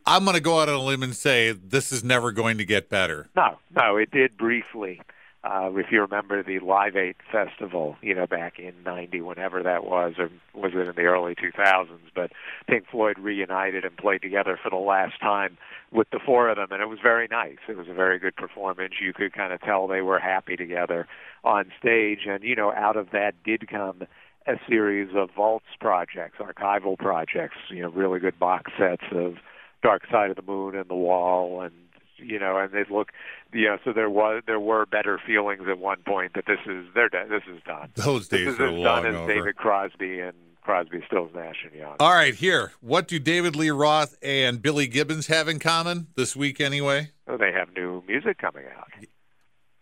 I'm 0.05 0.24
going 0.24 0.36
to 0.36 0.41
go 0.41 0.60
out 0.60 0.69
on 0.69 0.75
a 0.75 0.81
limb 0.81 1.03
and 1.03 1.15
say 1.15 1.51
this 1.51 1.91
is 1.91 2.03
never 2.03 2.31
going 2.31 2.57
to 2.57 2.65
get 2.65 2.89
better. 2.89 3.29
No, 3.36 3.57
no, 3.75 3.98
it 3.98 4.12
did 4.12 4.38
briefly. 4.38 5.01
Uh, 5.48 5.70
if 5.75 5.86
you 5.92 6.01
remember 6.01 6.44
the 6.44 6.60
Live 6.60 6.98
Eight 6.98 7.16
Festival, 7.32 7.96
you 8.01 8.13
know, 8.13 8.27
back 8.27 8.60
in 8.60 8.74
'90, 8.86 9.22
whenever 9.22 9.63
that 9.63 9.86
was, 9.86 10.16
or 10.18 10.30
was 10.54 10.74
it 10.75 10.89
in 10.89 10.96
the 10.96 11.04
early 11.04 11.36
2000s? 11.36 11.88
But 12.13 12.32
Pink 12.68 12.86
Floyd 12.92 13.18
reunited 13.18 13.86
and 13.86 13.96
played 13.96 14.22
together 14.22 14.60
for 14.62 14.70
the 14.70 14.75
last 14.75 15.22
time 15.22 15.58
with 15.92 16.10
the 16.10 16.20
four 16.25 16.50
of 16.50 16.58
them, 16.58 16.68
and 16.72 16.82
it 16.82 16.89
was 16.89 17.00
very 17.01 17.27
nice. 17.32 17.60
It 17.70 17.77
was 17.77 17.88
a 17.88 17.94
very 17.94 18.20
good 18.20 18.36
performance. 18.36 18.96
You 19.01 19.13
could 19.13 19.32
kind 19.32 19.54
of 19.54 19.62
tell 19.62 19.88
they 19.88 20.01
were 20.01 20.20
happy 20.20 20.58
together 20.58 21.08
on 21.46 21.72
stage, 21.80 22.25
and 22.27 22.44
you 22.44 22.56
know, 22.56 22.74
out 22.74 22.98
of 22.98 23.12
that 23.12 23.36
did 23.46 23.70
come 23.70 24.04
a 24.48 24.56
series 24.68 25.16
of 25.16 25.30
vaults 25.34 25.66
projects, 25.80 26.39
archival 26.39 26.98
projects, 26.98 27.58
you 27.70 27.82
know, 27.82 27.89
really 27.89 28.20
good 28.20 28.38
box 28.38 28.72
sets 28.77 29.04
of 29.12 29.36
Dark 29.82 30.04
Side 30.12 30.30
of 30.30 30.36
the 30.36 30.42
Moon 30.42 30.75
and 30.75 30.89
The 30.89 30.96
Wall 30.96 31.62
and 31.62 31.74
you 32.17 32.39
know, 32.39 32.57
and 32.57 32.71
they 32.71 32.83
look, 32.89 33.12
you 33.53 33.65
know, 33.65 33.77
so 33.83 33.93
there 33.93 34.09
was 34.09 34.43
there 34.45 34.59
were 34.59 34.86
better 34.86 35.19
feelings 35.25 35.63
at 35.69 35.79
one 35.79 36.01
point 36.05 36.33
that 36.36 36.45
this 36.45 36.59
is 36.65 36.86
they're 36.93 37.09
this 37.09 37.43
is 37.51 37.62
done. 37.65 37.89
Those 37.95 38.27
days 38.27 38.45
this 38.45 38.55
is 38.55 38.59
are 38.59 38.67
as 38.67 38.74
long 38.74 39.03
done 39.03 39.05
as 39.07 39.15
over. 39.15 39.33
David 39.33 39.55
Crosby 39.55 40.19
and 40.19 40.33
Crosby, 40.67 41.01
Stills, 41.07 41.31
Nash 41.33 41.63
and 41.63 41.74
Young. 41.74 41.95
All 42.00 42.12
right, 42.12 42.36
here. 42.36 42.74
What 42.81 43.07
do 43.07 43.19
David 43.19 43.55
Lee 43.55 43.69
Roth 43.69 44.17
and 44.21 44.62
Billy 44.62 44.86
Gibbons 44.88 45.27
have 45.27 45.47
in 45.47 45.59
common 45.59 46.07
this 46.15 46.36
week, 46.36 46.59
anyway? 46.59 47.12
So 47.25 47.38
they 47.38 47.53
have 47.53 47.74
new 47.74 48.03
music 48.05 48.38
coming 48.38 48.65
out. 48.77 48.91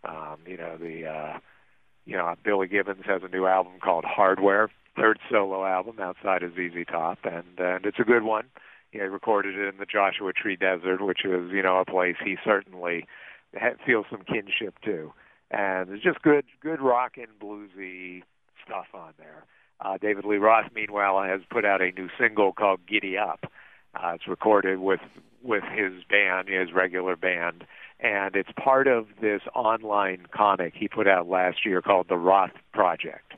Um, 0.08 0.38
you 0.46 0.58
know, 0.58 0.78
the 0.78 1.08
uh, 1.08 1.40
you 2.06 2.16
know 2.16 2.36
Billy 2.44 2.68
Gibbons 2.68 3.04
has 3.06 3.24
a 3.24 3.28
new 3.28 3.48
album 3.48 3.74
called 3.84 4.06
Hardware, 4.06 4.70
third 4.96 5.18
solo 5.32 5.66
album 5.66 6.00
outside 6.00 6.44
of 6.44 6.54
ZZ 6.54 6.86
Top, 6.88 7.18
and 7.24 7.60
and 7.60 7.86
it's 7.86 8.00
a 8.00 8.04
good 8.04 8.24
one. 8.24 8.46
You 8.96 9.02
know, 9.02 9.08
he 9.08 9.12
recorded 9.12 9.58
it 9.58 9.68
in 9.68 9.78
the 9.78 9.86
Joshua 9.86 10.32
Tree 10.32 10.56
Desert, 10.56 11.02
which 11.02 11.26
is 11.26 11.52
you 11.52 11.62
know 11.62 11.80
a 11.80 11.86
place 11.86 12.16
he 12.24 12.38
certainly 12.46 13.06
feels 13.86 14.06
some 14.10 14.22
kinship 14.22 14.76
to, 14.86 15.12
and 15.52 15.90
it's 15.90 16.02
just 16.02 16.22
good 16.22 16.46
good 16.62 16.80
rock 16.80 17.18
and 17.18 17.28
bluesy 17.38 18.24
stuff 18.66 18.86
on 18.94 19.12
there. 19.18 19.44
Uh, 19.82 19.98
David 19.98 20.24
Lee 20.24 20.38
Roth, 20.38 20.72
meanwhile, 20.74 21.22
has 21.22 21.42
put 21.50 21.66
out 21.66 21.82
a 21.82 21.92
new 21.92 22.08
single 22.18 22.54
called 22.54 22.80
"Giddy 22.88 23.18
Up." 23.18 23.52
Uh, 23.94 24.14
it's 24.16 24.30
recorded 24.30 24.80
with 24.80 25.02
with 25.44 25.64
his 25.64 26.06
band, 26.10 26.48
his 26.48 26.72
regular 26.72 27.18
band, 27.18 27.66
and 28.00 28.34
it's 28.34 28.52
part 28.58 28.88
of 28.88 29.08
this 29.20 29.42
online 29.54 30.26
comic 30.34 30.74
he 30.74 30.88
put 30.88 31.06
out 31.06 31.28
last 31.28 31.66
year 31.66 31.82
called 31.82 32.08
the 32.08 32.16
Roth 32.16 32.56
Project. 32.72 33.34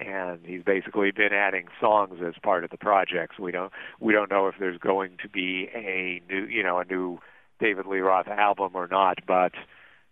And 0.00 0.40
he's 0.44 0.62
basically 0.62 1.10
been 1.10 1.32
adding 1.32 1.66
songs 1.80 2.20
as 2.26 2.34
part 2.42 2.64
of 2.64 2.70
the 2.70 2.78
project. 2.78 3.34
So 3.36 3.42
we 3.42 3.52
don't 3.52 3.72
we 4.00 4.12
don't 4.12 4.30
know 4.30 4.48
if 4.48 4.54
there's 4.58 4.78
going 4.78 5.18
to 5.22 5.28
be 5.28 5.68
a 5.74 6.22
new 6.28 6.44
you 6.46 6.62
know 6.62 6.78
a 6.78 6.84
new 6.84 7.18
David 7.60 7.86
Lee 7.86 7.98
Roth 7.98 8.28
album 8.28 8.72
or 8.74 8.86
not, 8.86 9.18
but 9.26 9.52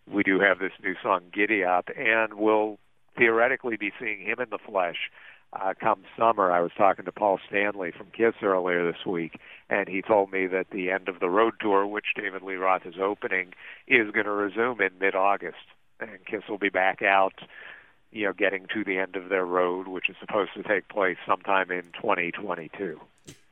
we 0.06 0.22
do 0.22 0.40
have 0.40 0.58
this 0.58 0.72
new 0.82 0.94
song 1.02 1.22
"Giddy 1.32 1.64
Up," 1.64 1.88
and 1.96 2.34
we'll 2.34 2.78
theoretically 3.16 3.76
be 3.76 3.92
seeing 3.98 4.20
him 4.20 4.40
in 4.40 4.50
the 4.50 4.58
flesh 4.58 5.10
uh, 5.52 5.74
come 5.80 6.02
summer. 6.16 6.52
I 6.52 6.60
was 6.60 6.72
talking 6.76 7.04
to 7.04 7.12
Paul 7.12 7.38
Stanley 7.48 7.90
from 7.96 8.08
Kiss 8.16 8.34
earlier 8.42 8.90
this 8.90 9.06
week, 9.06 9.38
and 9.70 9.88
he 9.88 10.02
told 10.02 10.30
me 10.30 10.46
that 10.46 10.66
the 10.70 10.90
end 10.90 11.08
of 11.08 11.20
the 11.20 11.30
road 11.30 11.54
tour, 11.60 11.86
which 11.86 12.06
David 12.14 12.42
Lee 12.42 12.56
Roth 12.56 12.86
is 12.86 12.96
opening, 13.00 13.54
is 13.86 14.10
going 14.10 14.26
to 14.26 14.32
resume 14.32 14.80
in 14.80 14.90
mid-August, 15.00 15.56
and 16.00 16.24
Kiss 16.26 16.42
will 16.48 16.58
be 16.58 16.68
back 16.68 17.02
out, 17.02 17.34
you 18.10 18.24
know, 18.24 18.32
getting 18.32 18.66
to 18.74 18.84
the 18.84 18.98
end 18.98 19.16
of 19.16 19.28
their 19.28 19.44
road, 19.44 19.88
which 19.88 20.08
is 20.08 20.16
supposed 20.20 20.50
to 20.54 20.62
take 20.62 20.88
place 20.88 21.16
sometime 21.26 21.70
in 21.70 21.82
2022. 21.94 23.00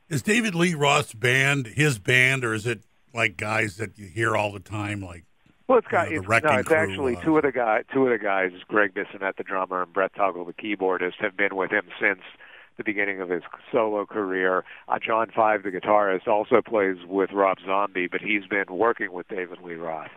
Is 0.08 0.22
David 0.22 0.54
Lee 0.54 0.74
Roth's 0.74 1.12
band 1.12 1.66
his 1.66 1.98
band, 1.98 2.44
or 2.44 2.54
is 2.54 2.66
it 2.66 2.82
like 3.12 3.36
guys 3.36 3.76
that 3.76 3.98
you 3.98 4.06
hear 4.06 4.36
all 4.36 4.52
the 4.52 4.60
time, 4.60 5.00
like 5.00 5.24
Well, 5.66 5.78
it's 5.78 5.88
got 5.88 6.10
You 6.10 6.20
know, 6.20 6.28
the 6.28 6.36
it's, 6.36 6.44
no, 6.44 6.58
it's 6.58 6.68
Crew, 6.68 6.76
actually 6.76 7.16
uh, 7.16 7.22
two 7.22 7.36
of 7.36 7.42
the 7.42 7.52
guys. 7.52 7.84
Two 7.92 8.06
of 8.06 8.10
the 8.10 8.24
guys, 8.24 8.52
Greg 8.68 8.94
Bissonette, 8.94 9.36
the 9.36 9.42
drummer, 9.42 9.82
and 9.82 9.92
Brett 9.92 10.14
Tuggle, 10.14 10.46
the 10.46 10.52
keyboardist, 10.52 11.14
have 11.20 11.36
been 11.36 11.56
with 11.56 11.70
him 11.70 11.88
since 12.00 12.20
the 12.76 12.84
beginning 12.84 13.20
of 13.20 13.28
his 13.28 13.42
solo 13.72 14.06
career. 14.06 14.64
Uh, 14.86 14.98
John 15.04 15.30
Five, 15.34 15.64
the 15.64 15.70
guitarist, 15.70 16.28
also 16.28 16.60
plays 16.62 16.98
with 17.06 17.32
Rob 17.32 17.58
Zombie, 17.66 18.06
but 18.06 18.20
he's 18.20 18.46
been 18.46 18.66
working 18.70 19.12
with 19.12 19.26
David 19.28 19.58
Lee 19.62 19.74
Roth 19.74 20.10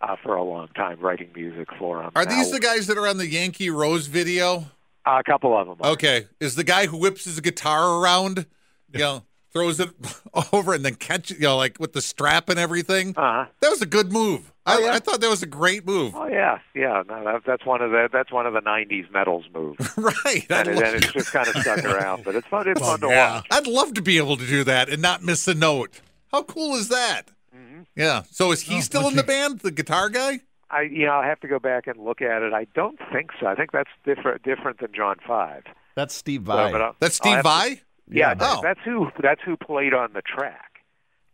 uh, 0.00 0.16
for 0.22 0.34
a 0.34 0.42
long 0.42 0.68
time, 0.76 0.98
writing 1.00 1.30
music 1.34 1.68
for 1.78 2.02
him. 2.02 2.10
Are 2.16 2.24
Now, 2.24 2.30
these 2.36 2.50
the 2.50 2.60
guys 2.60 2.86
that 2.88 2.98
are 2.98 3.06
on 3.08 3.16
the 3.18 3.28
Yankee 3.28 3.70
Rose 3.70 4.06
video? 4.06 4.66
a 5.04 5.22
couple 5.24 5.56
of 5.56 5.66
them? 5.68 5.76
Are. 5.80 5.92
Okay. 5.92 6.26
Is 6.40 6.54
the 6.56 6.64
guy 6.64 6.86
who 6.86 6.96
whips 6.96 7.24
his 7.24 7.38
guitar 7.40 8.00
around, 8.02 8.46
you 8.92 8.98
know, 9.00 9.22
throws 9.52 9.78
it 9.80 9.90
over 10.52 10.74
and 10.74 10.84
then 10.84 10.96
catches, 10.96 11.36
you 11.38 11.44
know, 11.44 11.56
like 11.56 11.78
with 11.78 11.92
the 11.92 12.02
strap 12.02 12.48
and 12.48 12.58
everything? 12.58 13.14
Uh-huh. 13.16 13.46
That 13.60 13.70
was 13.70 13.80
a 13.82 13.86
good 13.86 14.12
move. 14.12 14.52
I, 14.66 14.74
Oh, 14.74 14.78
yeah? 14.80 14.92
I 14.94 14.98
thought 14.98 15.20
that 15.20 15.30
was 15.30 15.44
a 15.44 15.46
great 15.46 15.86
move. 15.86 16.12
Oh 16.16 16.26
yeah, 16.26 16.58
yeah. 16.74 17.04
No, 17.08 17.22
that, 17.24 17.42
that's 17.46 17.64
one 17.64 17.80
of 17.82 17.92
the 17.92 18.08
that's 18.12 18.32
one 18.32 18.46
of 18.46 18.52
the 18.52 18.60
'90s 18.60 19.08
metals 19.12 19.44
moves, 19.54 19.78
right. 19.96 20.44
And, 20.50 20.66
it, 20.68 20.82
and 20.82 20.96
it's 20.96 21.12
just 21.12 21.30
kind 21.32 21.46
of 21.46 21.54
stuck 21.62 21.84
around. 21.84 22.24
But 22.24 22.34
it's 22.34 22.48
fun. 22.48 22.66
It's 22.66 22.80
Well, 22.80 22.90
fun 22.98 23.00
to 23.02 23.06
yeah. 23.14 23.34
watch. 23.34 23.46
I'd 23.52 23.68
love 23.68 23.94
to 23.94 24.02
be 24.02 24.18
able 24.18 24.36
to 24.36 24.44
do 24.44 24.64
that 24.64 24.88
and 24.88 25.00
not 25.00 25.22
miss 25.22 25.46
a 25.46 25.54
note. 25.54 26.00
How 26.32 26.42
cool 26.42 26.74
is 26.74 26.88
that? 26.88 27.30
Mm-hmm. 27.80 28.00
Yeah. 28.00 28.22
So 28.30 28.52
is 28.52 28.62
he 28.62 28.76
Oh, 28.76 28.80
still 28.80 29.02
what's 29.02 29.12
in 29.12 29.16
the 29.16 29.22
band, 29.24 29.60
the 29.60 29.70
guitar 29.70 30.08
guy? 30.08 30.40
I 30.70 30.82
you 30.82 31.06
know 31.06 31.14
I 31.14 31.26
have 31.26 31.40
to 31.40 31.48
go 31.48 31.58
back 31.58 31.86
and 31.86 31.98
look 32.02 32.20
at 32.20 32.42
it. 32.42 32.52
I 32.52 32.66
don't 32.74 32.98
think 33.12 33.30
so. 33.40 33.46
I 33.46 33.54
think 33.54 33.72
that's 33.72 33.90
different 34.04 34.42
different 34.42 34.80
than 34.80 34.92
John 34.94 35.16
Five. 35.26 35.62
That's 35.94 36.14
Steve 36.14 36.42
So, 36.46 36.52
Vai. 36.52 36.72
but 36.72 36.82
I'll- 36.82 36.96
That's 37.00 37.16
Steve 37.16 37.32
have 37.36 37.42
to- 37.44 37.48
Vai? 37.48 37.68
Yeah, 38.08 38.28
Yeah, 38.30 38.34
Oh. 38.40 38.60
that's 38.62 38.80
who 38.84 39.10
that's 39.22 39.40
who 39.44 39.56
played 39.56 39.94
on 39.94 40.12
the 40.12 40.22
track. 40.22 40.62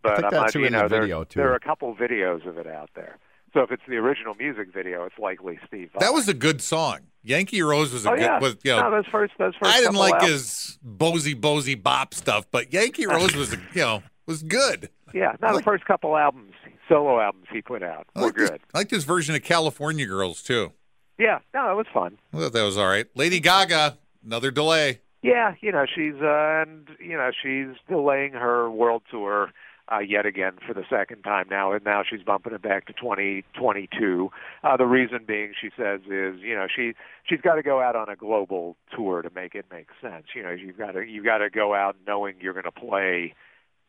But 0.02 0.16
think 0.16 0.24
I'm 0.26 0.30
that's 0.32 0.42
not, 0.42 0.52
who 0.54 0.60
you 0.60 0.66
in 0.66 0.72
the 0.72 0.82
know, 0.82 0.88
there, 0.88 1.00
video, 1.02 1.24
too. 1.24 1.38
there 1.38 1.50
are 1.50 1.54
a 1.54 1.60
couple 1.60 1.94
videos 1.94 2.44
of 2.46 2.58
it 2.58 2.66
out 2.66 2.90
there. 2.94 3.18
So 3.54 3.60
if 3.60 3.70
it's 3.70 3.82
the 3.86 3.96
original 3.96 4.34
music 4.34 4.72
video, 4.72 5.04
it's 5.04 5.18
likely 5.18 5.58
Steve. 5.66 5.90
Vai. 5.92 6.00
That 6.00 6.12
was 6.14 6.26
a 6.28 6.34
good 6.34 6.60
song. 6.62 7.00
Yankee 7.22 7.62
Rose 7.62 7.92
was 7.92 8.04
a 8.04 8.10
oh 8.10 8.14
good 8.16 8.22
yeah. 8.22 8.38
was 8.40 8.56
you 8.64 8.72
know, 8.72 8.82
no, 8.82 8.90
those 8.90 9.06
first 9.12 9.34
those 9.38 9.54
first. 9.62 9.72
I 9.74 9.78
didn't 9.80 9.94
like 9.94 10.14
albums. 10.14 10.30
his 10.32 10.78
Bozy 10.84 11.34
Bozy 11.40 11.80
Bop 11.80 12.14
stuff, 12.14 12.46
but 12.50 12.72
Yankee 12.72 13.06
Rose 13.06 13.34
was, 13.36 13.52
you 13.52 13.58
know, 13.76 14.02
was 14.26 14.42
good. 14.42 14.88
Yeah, 15.14 15.36
no, 15.40 15.48
I 15.48 15.56
the 15.56 15.62
first 15.62 15.84
couple 15.84 16.16
albums, 16.16 16.54
solo 16.88 17.20
albums 17.20 17.46
he 17.52 17.62
put 17.62 17.82
out 17.82 18.06
were 18.14 18.22
liked, 18.22 18.38
his, 18.38 18.50
good. 18.50 18.60
I 18.74 18.78
liked 18.78 18.90
his 18.90 19.04
version 19.04 19.34
of 19.34 19.42
California 19.42 20.06
Girls 20.06 20.42
too. 20.42 20.72
Yeah, 21.18 21.38
no, 21.54 21.70
it 21.70 21.76
was 21.76 21.86
fun. 21.92 22.18
I 22.32 22.38
thought 22.38 22.52
that 22.52 22.62
was 22.62 22.76
all 22.76 22.88
right. 22.88 23.06
Lady 23.14 23.40
Gaga, 23.40 23.98
another 24.24 24.50
delay. 24.50 25.00
Yeah, 25.22 25.54
you 25.60 25.70
know, 25.70 25.86
she's 25.86 26.14
uh, 26.20 26.64
and 26.66 26.88
you 26.98 27.16
know 27.16 27.30
she's 27.42 27.76
delaying 27.88 28.32
her 28.32 28.70
world 28.70 29.02
tour 29.10 29.52
uh, 29.92 29.98
yet 29.98 30.26
again 30.26 30.52
for 30.66 30.74
the 30.74 30.84
second 30.88 31.22
time 31.22 31.46
now, 31.50 31.72
and 31.72 31.84
now 31.84 32.02
she's 32.08 32.22
bumping 32.22 32.52
it 32.52 32.62
back 32.62 32.86
to 32.86 32.92
2022. 32.94 34.30
Uh, 34.62 34.76
the 34.76 34.86
reason 34.86 35.20
being, 35.26 35.52
she 35.60 35.70
says, 35.76 36.00
is 36.02 36.40
you 36.40 36.54
know 36.54 36.66
she 36.74 36.94
she's 37.24 37.40
got 37.40 37.54
to 37.54 37.62
go 37.62 37.80
out 37.80 37.94
on 37.96 38.08
a 38.08 38.16
global 38.16 38.76
tour 38.94 39.22
to 39.22 39.30
make 39.34 39.54
it 39.54 39.66
make 39.70 39.88
sense. 40.00 40.26
You 40.34 40.42
know, 40.42 40.50
you've 40.50 40.78
got 40.78 40.92
to 40.92 41.02
you've 41.02 41.24
got 41.24 41.38
to 41.38 41.50
go 41.50 41.74
out 41.74 41.96
knowing 42.06 42.34
you're 42.40 42.54
going 42.54 42.64
to 42.64 42.72
play 42.72 43.34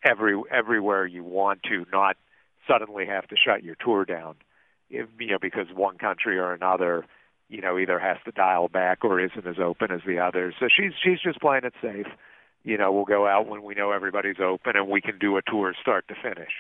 every 0.04 0.40
everywhere 0.52 1.06
you 1.06 1.24
want 1.24 1.64
to, 1.64 1.86
not 1.92 2.18
suddenly 2.68 3.06
have 3.06 3.28
to 3.28 3.36
shut 3.36 3.64
your 3.64 3.76
tour 3.84 4.06
down. 4.06 4.36
If, 4.90 5.08
you 5.20 5.28
know, 5.28 5.40
because 5.42 5.68
one 5.74 5.98
country 5.98 6.38
or 6.38 6.54
another 6.54 7.06
you 7.54 7.62
know, 7.62 7.78
either 7.78 8.00
has 8.00 8.18
to 8.26 8.32
dial 8.32 8.68
back 8.68 9.06
or 9.06 9.20
isn't 9.20 9.46
as 9.46 9.58
open 9.64 9.92
as 9.92 10.02
the 10.08 10.18
others. 10.18 10.56
So 10.60 10.68
she's 10.76 10.94
she's 11.04 11.20
just 11.22 11.40
playing 11.40 11.66
it 11.66 11.74
safe. 11.82 12.08
You 12.64 12.78
know, 12.78 12.92
we'll 12.92 13.06
go 13.06 13.28
out 13.28 13.48
when 13.48 13.62
we 13.62 13.76
know 13.76 13.92
everybody's 13.92 14.40
open 14.44 14.76
and 14.76 14.88
we 14.88 15.02
can 15.02 15.20
do 15.20 15.38
a 15.38 15.42
tour 15.42 15.74
start 15.80 16.08
to 16.08 16.16
finish. 16.16 16.52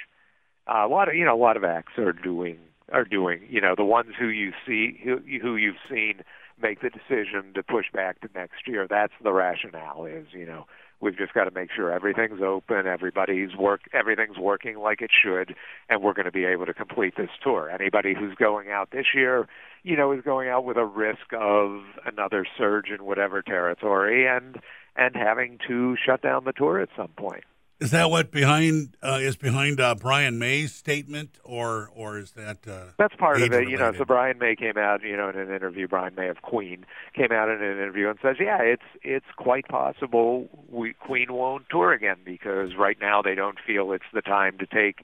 Uh, 0.67 0.85
a 0.85 0.87
lot 0.87 1.09
of 1.09 1.15
you 1.15 1.25
know 1.25 1.35
a 1.35 1.41
lot 1.41 1.57
of 1.57 1.63
acts 1.63 1.93
are 1.97 2.13
doing 2.13 2.59
are 2.91 3.05
doing 3.05 3.41
you 3.49 3.59
know 3.59 3.73
the 3.75 3.83
ones 3.83 4.13
who 4.19 4.27
you 4.27 4.51
see 4.67 4.99
who, 5.03 5.17
who 5.41 5.55
you've 5.55 5.81
seen 5.89 6.21
make 6.61 6.81
the 6.81 6.91
decision 6.91 7.53
to 7.55 7.63
push 7.63 7.87
back 7.91 8.21
to 8.21 8.29
next 8.35 8.67
year. 8.67 8.85
That's 8.87 9.13
the 9.23 9.33
rationale. 9.33 10.05
Is 10.05 10.27
you 10.31 10.45
know 10.45 10.67
we've 11.03 11.17
just 11.17 11.33
got 11.33 11.43
to 11.43 11.51
make 11.51 11.69
sure 11.75 11.91
everything's 11.91 12.41
open, 12.41 12.87
everybody's 12.87 13.55
work, 13.55 13.81
everything's 13.93 14.37
working 14.37 14.79
like 14.79 15.01
it 15.01 15.11
should, 15.11 15.55
and 15.89 16.01
we're 16.01 16.13
going 16.13 16.25
to 16.25 16.31
be 16.31 16.45
able 16.45 16.65
to 16.65 16.73
complete 16.73 17.15
this 17.17 17.29
tour. 17.43 17.69
Anybody 17.69 18.13
who's 18.17 18.35
going 18.35 18.71
out 18.71 18.91
this 18.91 19.07
year, 19.13 19.47
you 19.83 19.97
know, 19.97 20.11
is 20.13 20.21
going 20.23 20.49
out 20.49 20.63
with 20.63 20.77
a 20.77 20.85
risk 20.85 21.33
of 21.37 21.81
another 22.05 22.45
surge 22.57 22.89
in 22.89 23.05
whatever 23.05 23.41
territory 23.41 24.27
and 24.27 24.57
and 24.95 25.15
having 25.15 25.57
to 25.67 25.95
shut 26.05 26.21
down 26.21 26.45
the 26.45 26.53
tour 26.53 26.79
at 26.79 26.89
some 26.95 27.09
point. 27.17 27.43
Is 27.83 27.91
that 27.91 28.09
what 28.09 28.31
behind 28.31 28.95
uh, 29.03 29.19
is 29.21 29.35
behind 29.35 29.81
uh, 29.81 29.93
Brian 29.95 30.39
May's 30.39 30.73
statement, 30.73 31.37
or 31.43 31.91
or 31.93 32.17
is 32.17 32.31
that 32.31 32.65
uh, 32.65 32.93
That's 32.97 33.13
part 33.15 33.41
of 33.41 33.51
it, 33.51 33.67
you 33.67 33.77
know. 33.77 33.91
So 33.91 34.05
Brian 34.05 34.37
May 34.39 34.55
came 34.55 34.77
out, 34.77 35.03
you 35.03 35.17
know, 35.17 35.27
in 35.27 35.37
an 35.37 35.53
interview. 35.53 35.89
Brian 35.89 36.15
May 36.15 36.29
of 36.29 36.41
Queen 36.43 36.85
came 37.13 37.33
out 37.33 37.49
in 37.49 37.61
an 37.61 37.73
interview 37.73 38.07
and 38.07 38.17
says, 38.21 38.37
"Yeah, 38.39 38.59
it's 38.61 38.85
it's 39.01 39.25
quite 39.35 39.67
possible 39.67 40.47
we 40.69 40.93
Queen 40.93 41.33
won't 41.33 41.65
tour 41.69 41.91
again 41.91 42.19
because 42.23 42.69
right 42.79 42.97
now 43.01 43.21
they 43.21 43.35
don't 43.35 43.57
feel 43.59 43.91
it's 43.91 44.05
the 44.13 44.21
time 44.21 44.57
to 44.59 44.65
take, 44.65 45.03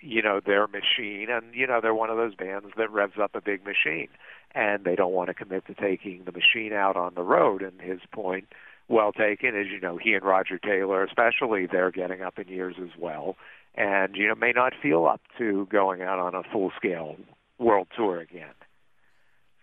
you 0.00 0.22
know, 0.22 0.40
their 0.40 0.66
machine, 0.66 1.26
and 1.28 1.54
you 1.54 1.66
know 1.66 1.80
they're 1.82 1.92
one 1.92 2.08
of 2.08 2.16
those 2.16 2.34
bands 2.34 2.68
that 2.78 2.90
revs 2.90 3.18
up 3.22 3.34
a 3.34 3.42
big 3.42 3.66
machine, 3.66 4.08
and 4.54 4.84
they 4.84 4.96
don't 4.96 5.12
want 5.12 5.28
to 5.28 5.34
commit 5.34 5.66
to 5.66 5.74
taking 5.74 6.24
the 6.24 6.32
machine 6.32 6.72
out 6.72 6.96
on 6.96 7.14
the 7.16 7.22
road." 7.22 7.60
And 7.60 7.78
his 7.82 8.00
point, 8.10 8.48
well 8.88 9.12
taken, 9.12 9.56
As 9.56 9.66
you 9.66 9.80
know 9.80 9.96
he 9.96 10.14
and 10.14 10.24
Roger 10.24 10.58
Taylor, 10.58 11.04
especially, 11.04 11.66
they're 11.66 11.90
getting 11.90 12.22
up 12.22 12.38
in 12.38 12.48
years 12.48 12.76
as 12.82 12.90
well, 12.98 13.36
and 13.74 14.16
you 14.16 14.28
know 14.28 14.34
may 14.34 14.52
not 14.52 14.72
feel 14.80 15.06
up 15.06 15.20
to 15.38 15.66
going 15.70 16.02
out 16.02 16.18
on 16.18 16.34
a 16.34 16.42
full 16.42 16.72
scale 16.76 17.16
world 17.58 17.88
tour 17.96 18.20
again. 18.20 18.54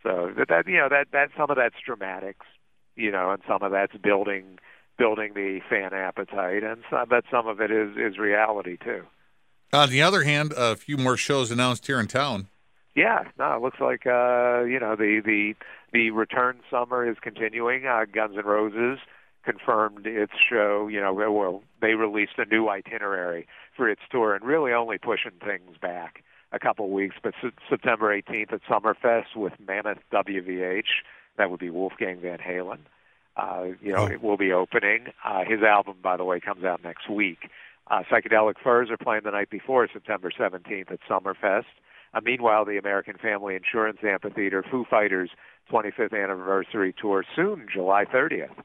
So 0.03 0.31
that, 0.37 0.49
that 0.49 0.67
you 0.67 0.77
know 0.77 0.89
that 0.89 1.07
that 1.11 1.29
some 1.37 1.49
of 1.49 1.57
that's 1.57 1.75
dramatics, 1.83 2.45
you 2.95 3.11
know, 3.11 3.31
and 3.31 3.41
some 3.47 3.63
of 3.63 3.71
that's 3.71 3.95
building 3.97 4.59
building 4.97 5.33
the 5.33 5.59
fan 5.69 5.93
appetite, 5.93 6.63
and 6.63 6.83
some, 6.89 7.09
but 7.09 7.25
some 7.31 7.47
of 7.47 7.59
it 7.59 7.71
is 7.71 7.97
is 7.97 8.17
reality 8.17 8.77
too. 8.77 9.03
On 9.73 9.89
the 9.89 10.01
other 10.01 10.23
hand, 10.23 10.53
a 10.55 10.75
few 10.75 10.97
more 10.97 11.17
shows 11.17 11.51
announced 11.51 11.87
here 11.87 11.99
in 11.99 12.07
town. 12.07 12.47
Yeah, 12.95 13.25
no, 13.37 13.55
it 13.55 13.61
looks 13.61 13.79
like 13.81 14.05
uh, 14.05 14.63
you 14.63 14.79
know 14.79 14.95
the 14.95 15.21
the 15.25 15.55
the 15.95 16.11
return 16.11 16.59
summer 16.69 17.09
is 17.09 17.15
continuing. 17.21 17.85
Uh, 17.87 18.03
Guns 18.13 18.35
N' 18.37 18.43
Roses 18.45 18.99
confirmed 19.45 20.05
its 20.05 20.33
show. 20.49 20.87
You 20.91 20.99
know, 20.99 21.13
well, 21.13 21.63
they 21.81 21.93
released 21.93 22.33
a 22.37 22.45
new 22.45 22.67
itinerary 22.67 23.47
for 23.77 23.89
its 23.89 24.01
tour 24.11 24.35
and 24.35 24.43
really 24.43 24.73
only 24.73 24.97
pushing 24.97 25.31
things 25.39 25.77
back 25.81 26.21
a 26.51 26.59
couple 26.59 26.89
weeks. 26.89 27.15
But 27.23 27.33
September 27.69 28.09
18th 28.21 28.51
at 28.53 28.61
Summerfest 28.69 29.35
with 29.37 29.53
Mammoth 29.65 29.99
WVH, 30.11 30.83
that 31.37 31.49
would 31.49 31.59
be 31.61 31.69
Wolfgang 31.69 32.19
Van 32.19 32.39
Halen. 32.39 32.79
Uh, 33.37 33.67
you 33.81 33.93
know, 33.93 34.03
Oh. 34.03 34.07
it 34.07 34.21
will 34.21 34.37
be 34.37 34.51
opening. 34.51 35.07
Uh, 35.23 35.43
his 35.45 35.61
album, 35.63 35.95
by 36.01 36.17
the 36.17 36.23
way, 36.25 36.39
comes 36.41 36.65
out 36.65 36.83
next 36.83 37.09
week. 37.09 37.49
Uh, 37.87 38.03
Psychedelic 38.09 38.55
Furs 38.63 38.89
are 38.89 38.97
playing 38.97 39.21
the 39.23 39.31
night 39.31 39.49
before, 39.49 39.87
September 39.91 40.29
17th 40.31 40.91
at 40.91 40.99
Summerfest. 41.09 41.65
Uh, 42.15 42.21
meanwhile, 42.23 42.63
the 42.65 42.77
American 42.77 43.17
Family 43.21 43.55
Insurance 43.55 43.97
Amphitheater 44.03 44.63
Foo 44.71 44.85
Fighters 44.89 45.29
25th 45.71 46.13
anniversary 46.13 46.93
tour 46.99 47.25
soon, 47.35 47.67
July 47.71 48.05
30th. 48.05 48.55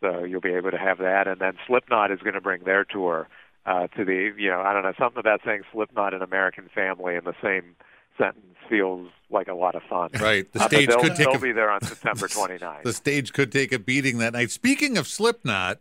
So 0.00 0.24
you'll 0.24 0.40
be 0.40 0.52
able 0.54 0.70
to 0.72 0.78
have 0.78 0.98
that, 0.98 1.26
and 1.28 1.40
then 1.40 1.54
Slipknot 1.66 2.10
is 2.10 2.18
going 2.20 2.34
to 2.34 2.40
bring 2.40 2.64
their 2.64 2.84
tour 2.84 3.28
uh, 3.66 3.86
to 3.96 4.04
the, 4.04 4.32
you 4.36 4.48
know, 4.50 4.60
I 4.60 4.72
don't 4.72 4.82
know, 4.82 4.92
something 4.98 5.18
about 5.20 5.40
saying 5.44 5.62
Slipknot 5.72 6.14
and 6.14 6.22
American 6.22 6.68
Family 6.74 7.14
in 7.16 7.24
the 7.24 7.34
same 7.42 7.76
sentence 8.16 8.44
feels 8.68 9.08
like 9.30 9.46
a 9.48 9.54
lot 9.54 9.74
of 9.74 9.82
fun. 9.88 10.10
Right. 10.20 10.50
The 10.52 10.60
Uh, 10.60 10.66
stage 10.68 10.88
could 10.88 11.14
take 11.16 11.26
they'll 11.26 11.36
a, 11.36 11.38
be 11.38 11.52
there 11.52 11.70
on 11.70 11.80
September 11.82 12.26
29th. 12.28 12.82
the 12.82 12.92
stage 12.92 13.32
could 13.32 13.52
take 13.52 13.72
a 13.72 13.78
beating 13.78 14.18
that 14.18 14.32
night. 14.32 14.50
Speaking 14.50 14.96
of 14.98 15.06
Slipknot, 15.06 15.78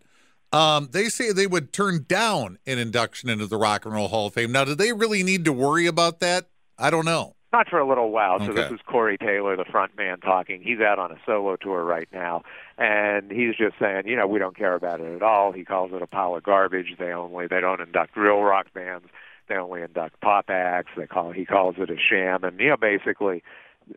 um, 0.51 0.89
they 0.91 1.09
say 1.09 1.31
they 1.31 1.47
would 1.47 1.71
turn 1.73 2.05
down 2.07 2.57
an 2.67 2.77
induction 2.79 3.29
into 3.29 3.47
the 3.47 3.57
Rock 3.57 3.85
and 3.85 3.93
Roll 3.93 4.07
Hall 4.07 4.27
of 4.27 4.33
Fame. 4.33 4.51
Now, 4.51 4.65
do 4.65 4.75
they 4.75 4.93
really 4.93 5.23
need 5.23 5.45
to 5.45 5.53
worry 5.53 5.85
about 5.87 6.19
that? 6.21 6.47
I 6.77 6.89
don't 6.89 7.05
know. 7.05 7.33
Not 7.53 7.69
for 7.69 7.79
a 7.79 7.87
little 7.87 8.11
while. 8.11 8.39
So 8.45 8.51
this 8.51 8.69
is 8.71 8.79
Corey 8.85 9.17
Taylor, 9.17 9.55
the 9.55 9.63
front 9.65 9.97
man, 9.97 10.19
talking. 10.19 10.61
He's 10.61 10.79
out 10.81 10.99
on 10.99 11.11
a 11.11 11.17
solo 11.25 11.55
tour 11.55 11.83
right 11.85 12.07
now, 12.11 12.43
and 12.77 13.31
he's 13.31 13.55
just 13.55 13.75
saying, 13.79 14.03
you 14.05 14.17
know, 14.17 14.27
we 14.27 14.37
don't 14.37 14.55
care 14.55 14.75
about 14.75 14.99
it 14.99 15.15
at 15.15 15.21
all. 15.23 15.53
He 15.53 15.63
calls 15.63 15.91
it 15.93 16.01
a 16.01 16.07
pile 16.07 16.35
of 16.35 16.43
garbage. 16.43 16.95
They 16.99 17.13
only 17.13 17.47
they 17.47 17.61
don't 17.61 17.79
induct 17.79 18.17
real 18.17 18.41
rock 18.41 18.73
bands. 18.73 19.05
They 19.47 19.55
only 19.55 19.81
induct 19.81 20.19
pop 20.19 20.49
acts. 20.49 20.91
They 20.97 21.07
call 21.07 21.31
he 21.31 21.45
calls 21.45 21.75
it 21.77 21.89
a 21.89 21.95
sham, 21.97 22.43
and 22.43 22.59
you 22.59 22.69
know, 22.69 22.77
basically, 22.77 23.41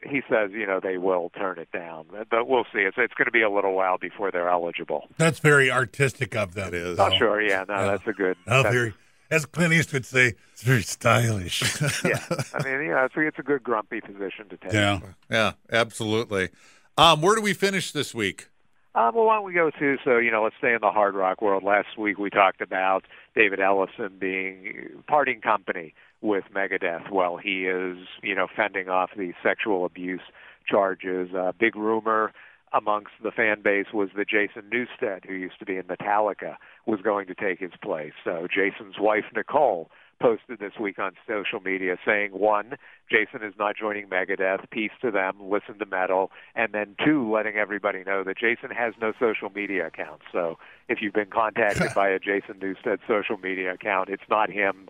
he 0.09 0.23
says, 0.31 0.53
you 0.53 0.65
know, 0.65 0.79
they 0.81 0.97
will 0.97 1.31
turn 1.37 1.59
it 1.59 1.73
down, 1.73 2.07
but 2.31 2.47
we'll 2.47 2.65
see. 2.73 2.79
It's 2.83 2.97
it's 2.99 3.15
going 3.15 3.27
to 3.27 3.33
be 3.33 3.43
a 3.43 3.51
little 3.51 3.75
while 3.75 3.99
before 3.99 4.31
they're 4.31 4.49
eligible. 4.49 5.09
That's 5.19 5.41
very 5.41 5.73
artistic 5.73 6.37
of 6.37 6.55
them. 6.55 6.69
It 6.69 6.75
is. 6.75 7.01
Oh, 7.01 7.11
though. 7.11 7.17
sure, 7.19 7.43
yeah, 7.43 7.65
no, 7.69 7.75
Yeah. 7.75 7.85
that's 7.87 8.07
a 8.07 8.13
good. 8.13 8.37
Oh, 8.47 8.63
that's- 8.63 8.73
very, 8.73 8.95
as 9.31 9.47
Clint 9.47 9.73
Eastwood 9.73 10.05
say, 10.05 10.35
it's 10.53 10.63
very 10.63 10.83
stylish. 10.83 11.63
yeah, 12.05 12.19
I 12.55 12.63
mean, 12.65 12.89
yeah, 12.89 12.95
know, 12.95 13.05
it's, 13.05 13.15
it's 13.17 13.39
a 13.39 13.43
good 13.43 13.63
grumpy 13.63 14.01
position 14.01 14.49
to 14.51 14.57
take. 14.57 14.73
yeah. 14.73 15.01
Yeah, 15.31 15.53
absolutely. 15.71 16.51
Um, 16.99 17.23
where 17.23 17.37
do 17.37 17.43
we 17.43 17.55
finish 17.55 17.93
this 17.93 18.15
week? 18.15 18.49
Um, 18.95 19.15
well, 19.15 19.27
why 19.27 19.37
don't 19.37 19.45
we 19.45 19.53
go 19.53 19.71
to 19.71 19.97
so 20.05 20.19
you 20.19 20.33
know 20.33 20.43
let's 20.43 20.57
stay 20.59 20.75
in 20.75 20.81
the 20.81 20.91
hard 20.91 21.15
rock 21.15 21.41
world. 21.41 21.63
Last 21.63 21.97
week 21.97 22.19
we 22.19 22.29
talked 22.29 22.61
about 22.61 23.05
David 23.37 23.61
Ellefson 23.61 24.19
being 24.19 25.03
parting 25.07 25.41
company 25.41 25.95
with 26.21 26.45
Megadeth. 26.53 27.09
Well, 27.11 27.37
he 27.37 27.67
is 27.67 27.99
you 28.21 28.35
know 28.35 28.49
fending 28.55 28.89
off 28.89 29.11
the 29.17 29.33
sexual 29.45 29.85
abuse 29.85 30.23
charges. 30.67 31.33
Uh, 31.33 31.53
big 31.59 31.77
rumor 31.77 32.33
amongst 32.73 33.13
the 33.23 33.31
fan 33.31 33.63
base 33.63 33.87
was 33.93 34.11
that 34.17 34.29
Jason 34.29 34.71
Newsted, 34.73 35.27
who 35.27 35.35
used 35.35 35.59
to 35.59 35.67
be 35.67 35.77
in 35.77 35.85
Metallica, 35.85 36.57
was 36.87 37.01
going 37.01 37.27
to 37.27 37.35
take 37.35 37.59
his 37.59 37.73
place. 37.83 38.13
So 38.25 38.47
Jason's 38.53 38.97
wife 38.99 39.25
Nicole 39.35 39.91
posted 40.21 40.59
this 40.59 40.75
week 40.79 40.99
on 40.99 41.13
social 41.27 41.61
media 41.61 41.97
saying 42.05 42.33
one, 42.33 42.77
Jason 43.11 43.43
is 43.43 43.55
not 43.59 43.75
joining 43.77 44.07
Megadeth, 44.07 44.71
peace 44.71 44.91
to 45.01 45.11
them, 45.11 45.37
listen 45.41 45.79
to 45.79 45.87
metal, 45.87 46.31
and 46.55 46.73
then 46.73 46.95
two, 47.05 47.33
letting 47.33 47.57
everybody 47.57 48.05
know 48.05 48.23
that 48.23 48.37
Jason 48.39 48.71
has 48.71 48.95
no 49.01 49.13
social 49.19 49.51
media 49.51 49.87
account. 49.87 50.21
So 50.31 50.59
if 50.89 50.99
you've 51.01 51.15
been 51.15 51.31
contacted 51.31 51.93
by 51.95 52.11
a 52.11 52.19
Jason 52.19 52.57
Newsted 52.61 52.99
social 53.09 53.39
media 53.39 53.73
account, 53.73 54.11
it's 54.11 54.23
not 54.29 54.51
him. 54.51 54.89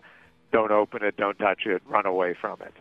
Don't 0.51 0.71
open 0.71 1.01
it, 1.03 1.15
don't 1.15 1.39
touch 1.39 1.61
it, 1.65 1.81
run 1.87 2.05
away 2.05 2.35
from 2.39 2.61
it. 2.61 2.73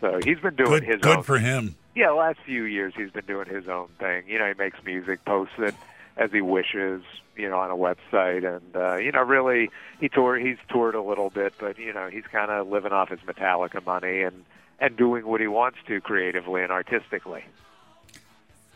So 0.00 0.20
he's 0.24 0.38
been 0.40 0.54
doing 0.56 0.70
Good, 0.70 0.84
his 0.84 1.00
good 1.00 1.18
own 1.18 1.22
for 1.22 1.38
him. 1.38 1.74
yeah, 1.94 2.08
the 2.08 2.14
last 2.14 2.38
few 2.44 2.64
years 2.64 2.92
he's 2.96 3.10
been 3.10 3.24
doing 3.26 3.48
his 3.48 3.68
own 3.68 3.88
thing. 3.98 4.24
You 4.28 4.38
know, 4.38 4.46
he 4.48 4.54
makes 4.54 4.78
music, 4.84 5.24
posts 5.24 5.54
it 5.58 5.74
as 6.18 6.30
he 6.32 6.40
wishes, 6.40 7.02
you 7.36 7.48
know, 7.48 7.58
on 7.58 7.70
a 7.70 7.76
website, 7.76 8.44
and 8.46 8.76
uh, 8.76 8.96
you 8.96 9.12
know, 9.12 9.22
really, 9.22 9.70
he 10.00 10.08
toured. 10.08 10.42
He's 10.42 10.58
toured 10.70 10.94
a 10.94 11.02
little 11.02 11.30
bit, 11.30 11.54
but 11.58 11.78
you 11.78 11.92
know, 11.92 12.08
he's 12.08 12.24
kind 12.30 12.50
of 12.50 12.68
living 12.68 12.92
off 12.92 13.08
his 13.10 13.20
Metallica 13.20 13.84
money 13.84 14.22
and 14.22 14.44
and 14.78 14.96
doing 14.96 15.26
what 15.26 15.40
he 15.40 15.46
wants 15.46 15.78
to 15.86 16.00
creatively 16.02 16.62
and 16.62 16.70
artistically. 16.70 17.44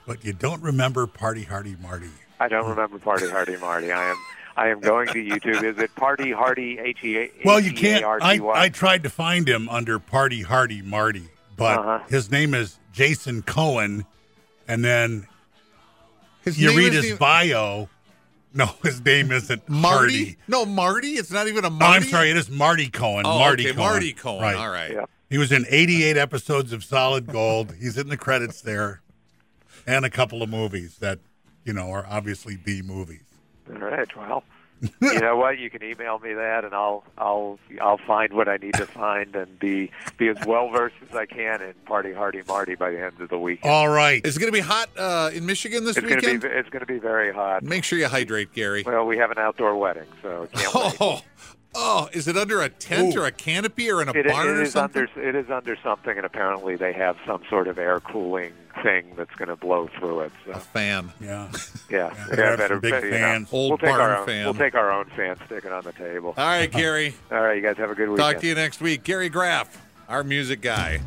But 0.06 0.24
you 0.24 0.32
don't 0.32 0.62
remember 0.62 1.06
Party 1.06 1.44
Hardy 1.44 1.76
Marty. 1.80 2.10
I 2.40 2.48
don't 2.48 2.68
remember 2.68 2.98
Party 2.98 3.28
Hardy 3.28 3.56
Marty. 3.58 3.92
I 3.92 4.10
am 4.10 4.16
I 4.56 4.68
am 4.68 4.80
going 4.80 5.08
to 5.08 5.14
YouTube. 5.14 5.62
Is 5.62 5.78
it 5.78 5.94
Party 5.94 6.32
Hardy 6.32 6.78
H 6.78 7.02
E 7.04 7.18
A? 7.18 7.30
Well, 7.44 7.60
you 7.60 7.72
can't. 7.72 8.04
I 8.04 8.68
tried 8.68 9.02
to 9.04 9.10
find 9.10 9.48
him 9.48 9.68
under 9.68 9.98
Party 9.98 10.42
Hardy 10.42 10.82
Marty, 10.82 11.28
but 11.56 11.78
Uh-huh. 11.78 11.98
his 12.08 12.30
name 12.30 12.54
is 12.54 12.78
Jason 12.92 13.42
Cohen, 13.42 14.04
and 14.68 14.84
then 14.84 15.26
His 16.42 16.58
you 16.60 16.76
read 16.76 16.92
his 16.92 17.06
even- 17.06 17.18
bio. 17.18 17.88
No, 18.52 18.66
his 18.82 19.04
name 19.04 19.30
isn't 19.30 19.68
Marty? 19.68 20.16
Hardy. 20.24 20.36
No, 20.48 20.66
Marty. 20.66 21.12
It's 21.12 21.30
not 21.30 21.46
even 21.46 21.64
a 21.64 21.68
Oh, 21.68 21.70
Marty. 21.70 21.94
I'm 22.04 22.10
sorry, 22.10 22.30
it 22.30 22.36
is 22.36 22.50
Marty 22.50 22.88
Cohen. 22.88 23.24
Oh, 23.24 23.38
Marty 23.38 23.64
okay, 23.68 23.74
Cohen. 23.76 23.88
Marty 23.90 24.12
Cohen. 24.12 24.42
Right. 24.42 24.56
All 24.56 24.70
right. 24.70 24.90
Yeah. 24.92 25.04
He 25.28 25.38
was 25.38 25.52
in 25.52 25.64
88 25.68 26.16
episodes 26.16 26.72
of 26.72 26.82
Solid 26.82 27.28
Gold. 27.28 27.74
He's 27.80 27.96
in 27.96 28.08
the 28.08 28.16
credits 28.16 28.60
there, 28.60 29.02
and 29.86 30.04
a 30.04 30.10
couple 30.10 30.42
of 30.42 30.48
movies 30.50 30.96
that 30.98 31.20
you 31.64 31.72
know 31.72 31.92
are 31.92 32.04
obviously 32.08 32.56
B 32.56 32.82
movies. 32.82 33.22
All 33.72 33.78
right. 33.80 34.16
Well, 34.16 34.44
you 35.02 35.20
know 35.20 35.36
what? 35.36 35.58
You 35.58 35.68
can 35.68 35.82
email 35.82 36.18
me 36.18 36.32
that, 36.32 36.64
and 36.64 36.74
I'll 36.74 37.04
I'll 37.18 37.58
I'll 37.82 37.98
find 37.98 38.32
what 38.32 38.48
I 38.48 38.56
need 38.56 38.74
to 38.74 38.86
find 38.86 39.36
and 39.36 39.58
be 39.58 39.90
be 40.16 40.28
as 40.28 40.38
well 40.46 40.70
versed 40.70 40.94
as 41.08 41.14
I 41.14 41.26
can 41.26 41.60
in 41.60 41.74
Party 41.84 42.12
Hardy 42.14 42.40
Marty 42.48 42.76
by 42.76 42.90
the 42.90 43.04
end 43.04 43.20
of 43.20 43.28
the 43.28 43.38
week. 43.38 43.60
All 43.62 43.88
right. 43.90 44.24
Is 44.24 44.36
it 44.36 44.40
going 44.40 44.52
to 44.52 44.56
be 44.56 44.60
hot 44.60 44.88
uh, 44.96 45.30
in 45.34 45.44
Michigan 45.44 45.84
this 45.84 45.98
it's 45.98 46.06
going 46.06 46.20
to 46.20 46.26
weekend? 46.26 46.42
be 46.42 46.48
it's 46.48 46.70
going 46.70 46.80
to 46.80 46.86
be 46.86 46.98
very 46.98 47.32
hot. 47.32 47.62
Make 47.62 47.84
sure 47.84 47.98
you 47.98 48.08
hydrate, 48.08 48.54
Gary. 48.54 48.82
Well, 48.86 49.04
we 49.04 49.18
have 49.18 49.30
an 49.30 49.38
outdoor 49.38 49.76
wedding, 49.76 50.06
so 50.22 50.48
can't 50.54 50.74
wait. 50.74 50.96
Oh, 51.00 51.20
oh, 51.74 52.08
is 52.12 52.28
it 52.28 52.36
under 52.36 52.60
a 52.62 52.68
tent 52.68 53.14
Ooh. 53.16 53.20
or 53.20 53.26
a 53.26 53.32
canopy 53.32 53.90
or 53.90 54.02
in 54.02 54.08
a 54.08 54.12
It, 54.12 54.26
barn 54.26 54.48
it 54.48 54.50
or 54.50 54.62
is 54.62 54.72
something? 54.72 55.06
under 55.16 55.28
it 55.28 55.34
is 55.34 55.50
under 55.50 55.76
something, 55.82 56.16
and 56.16 56.26
apparently 56.26 56.76
they 56.76 56.92
have 56.92 57.16
some 57.26 57.42
sort 57.48 57.68
of 57.68 57.78
air 57.78 58.00
cooling 58.00 58.52
thing 58.82 59.14
that's 59.16 59.34
going 59.34 59.48
to 59.48 59.56
blow 59.56 59.88
through 59.98 60.20
it. 60.20 60.32
So 60.46 60.52
a 60.52 60.58
fan. 60.58 61.12
Yeah. 61.20 61.50
yeah, 61.90 62.12
Yeah, 62.18 62.26
they 62.34 62.42
have 62.42 62.58
better 62.58 62.74
some 62.76 62.80
big 62.80 63.04
you 63.04 63.10
know. 63.10 63.44
Old 63.52 63.70
we'll 63.70 63.78
take 63.78 63.88
barn 63.90 64.00
our 64.00 64.16
own, 64.18 64.26
fan. 64.26 64.44
We'll 64.44 64.54
take 64.54 64.74
our 64.74 64.90
own 64.92 65.06
fan, 65.16 65.36
stick 65.46 65.64
it 65.64 65.72
on 65.72 65.84
the 65.84 65.92
table. 65.92 66.34
All 66.36 66.46
right, 66.46 66.70
Gary. 66.70 67.14
All 67.30 67.42
right, 67.42 67.56
you 67.56 67.62
guys 67.62 67.76
have 67.76 67.90
a 67.90 67.94
good 67.94 68.08
week. 68.08 68.18
Talk 68.18 68.38
to 68.38 68.46
you 68.46 68.54
next 68.54 68.80
week. 68.80 69.02
Gary 69.02 69.28
Graff, 69.28 69.76
our 70.08 70.22
music 70.24 70.60
guy. 70.60 71.00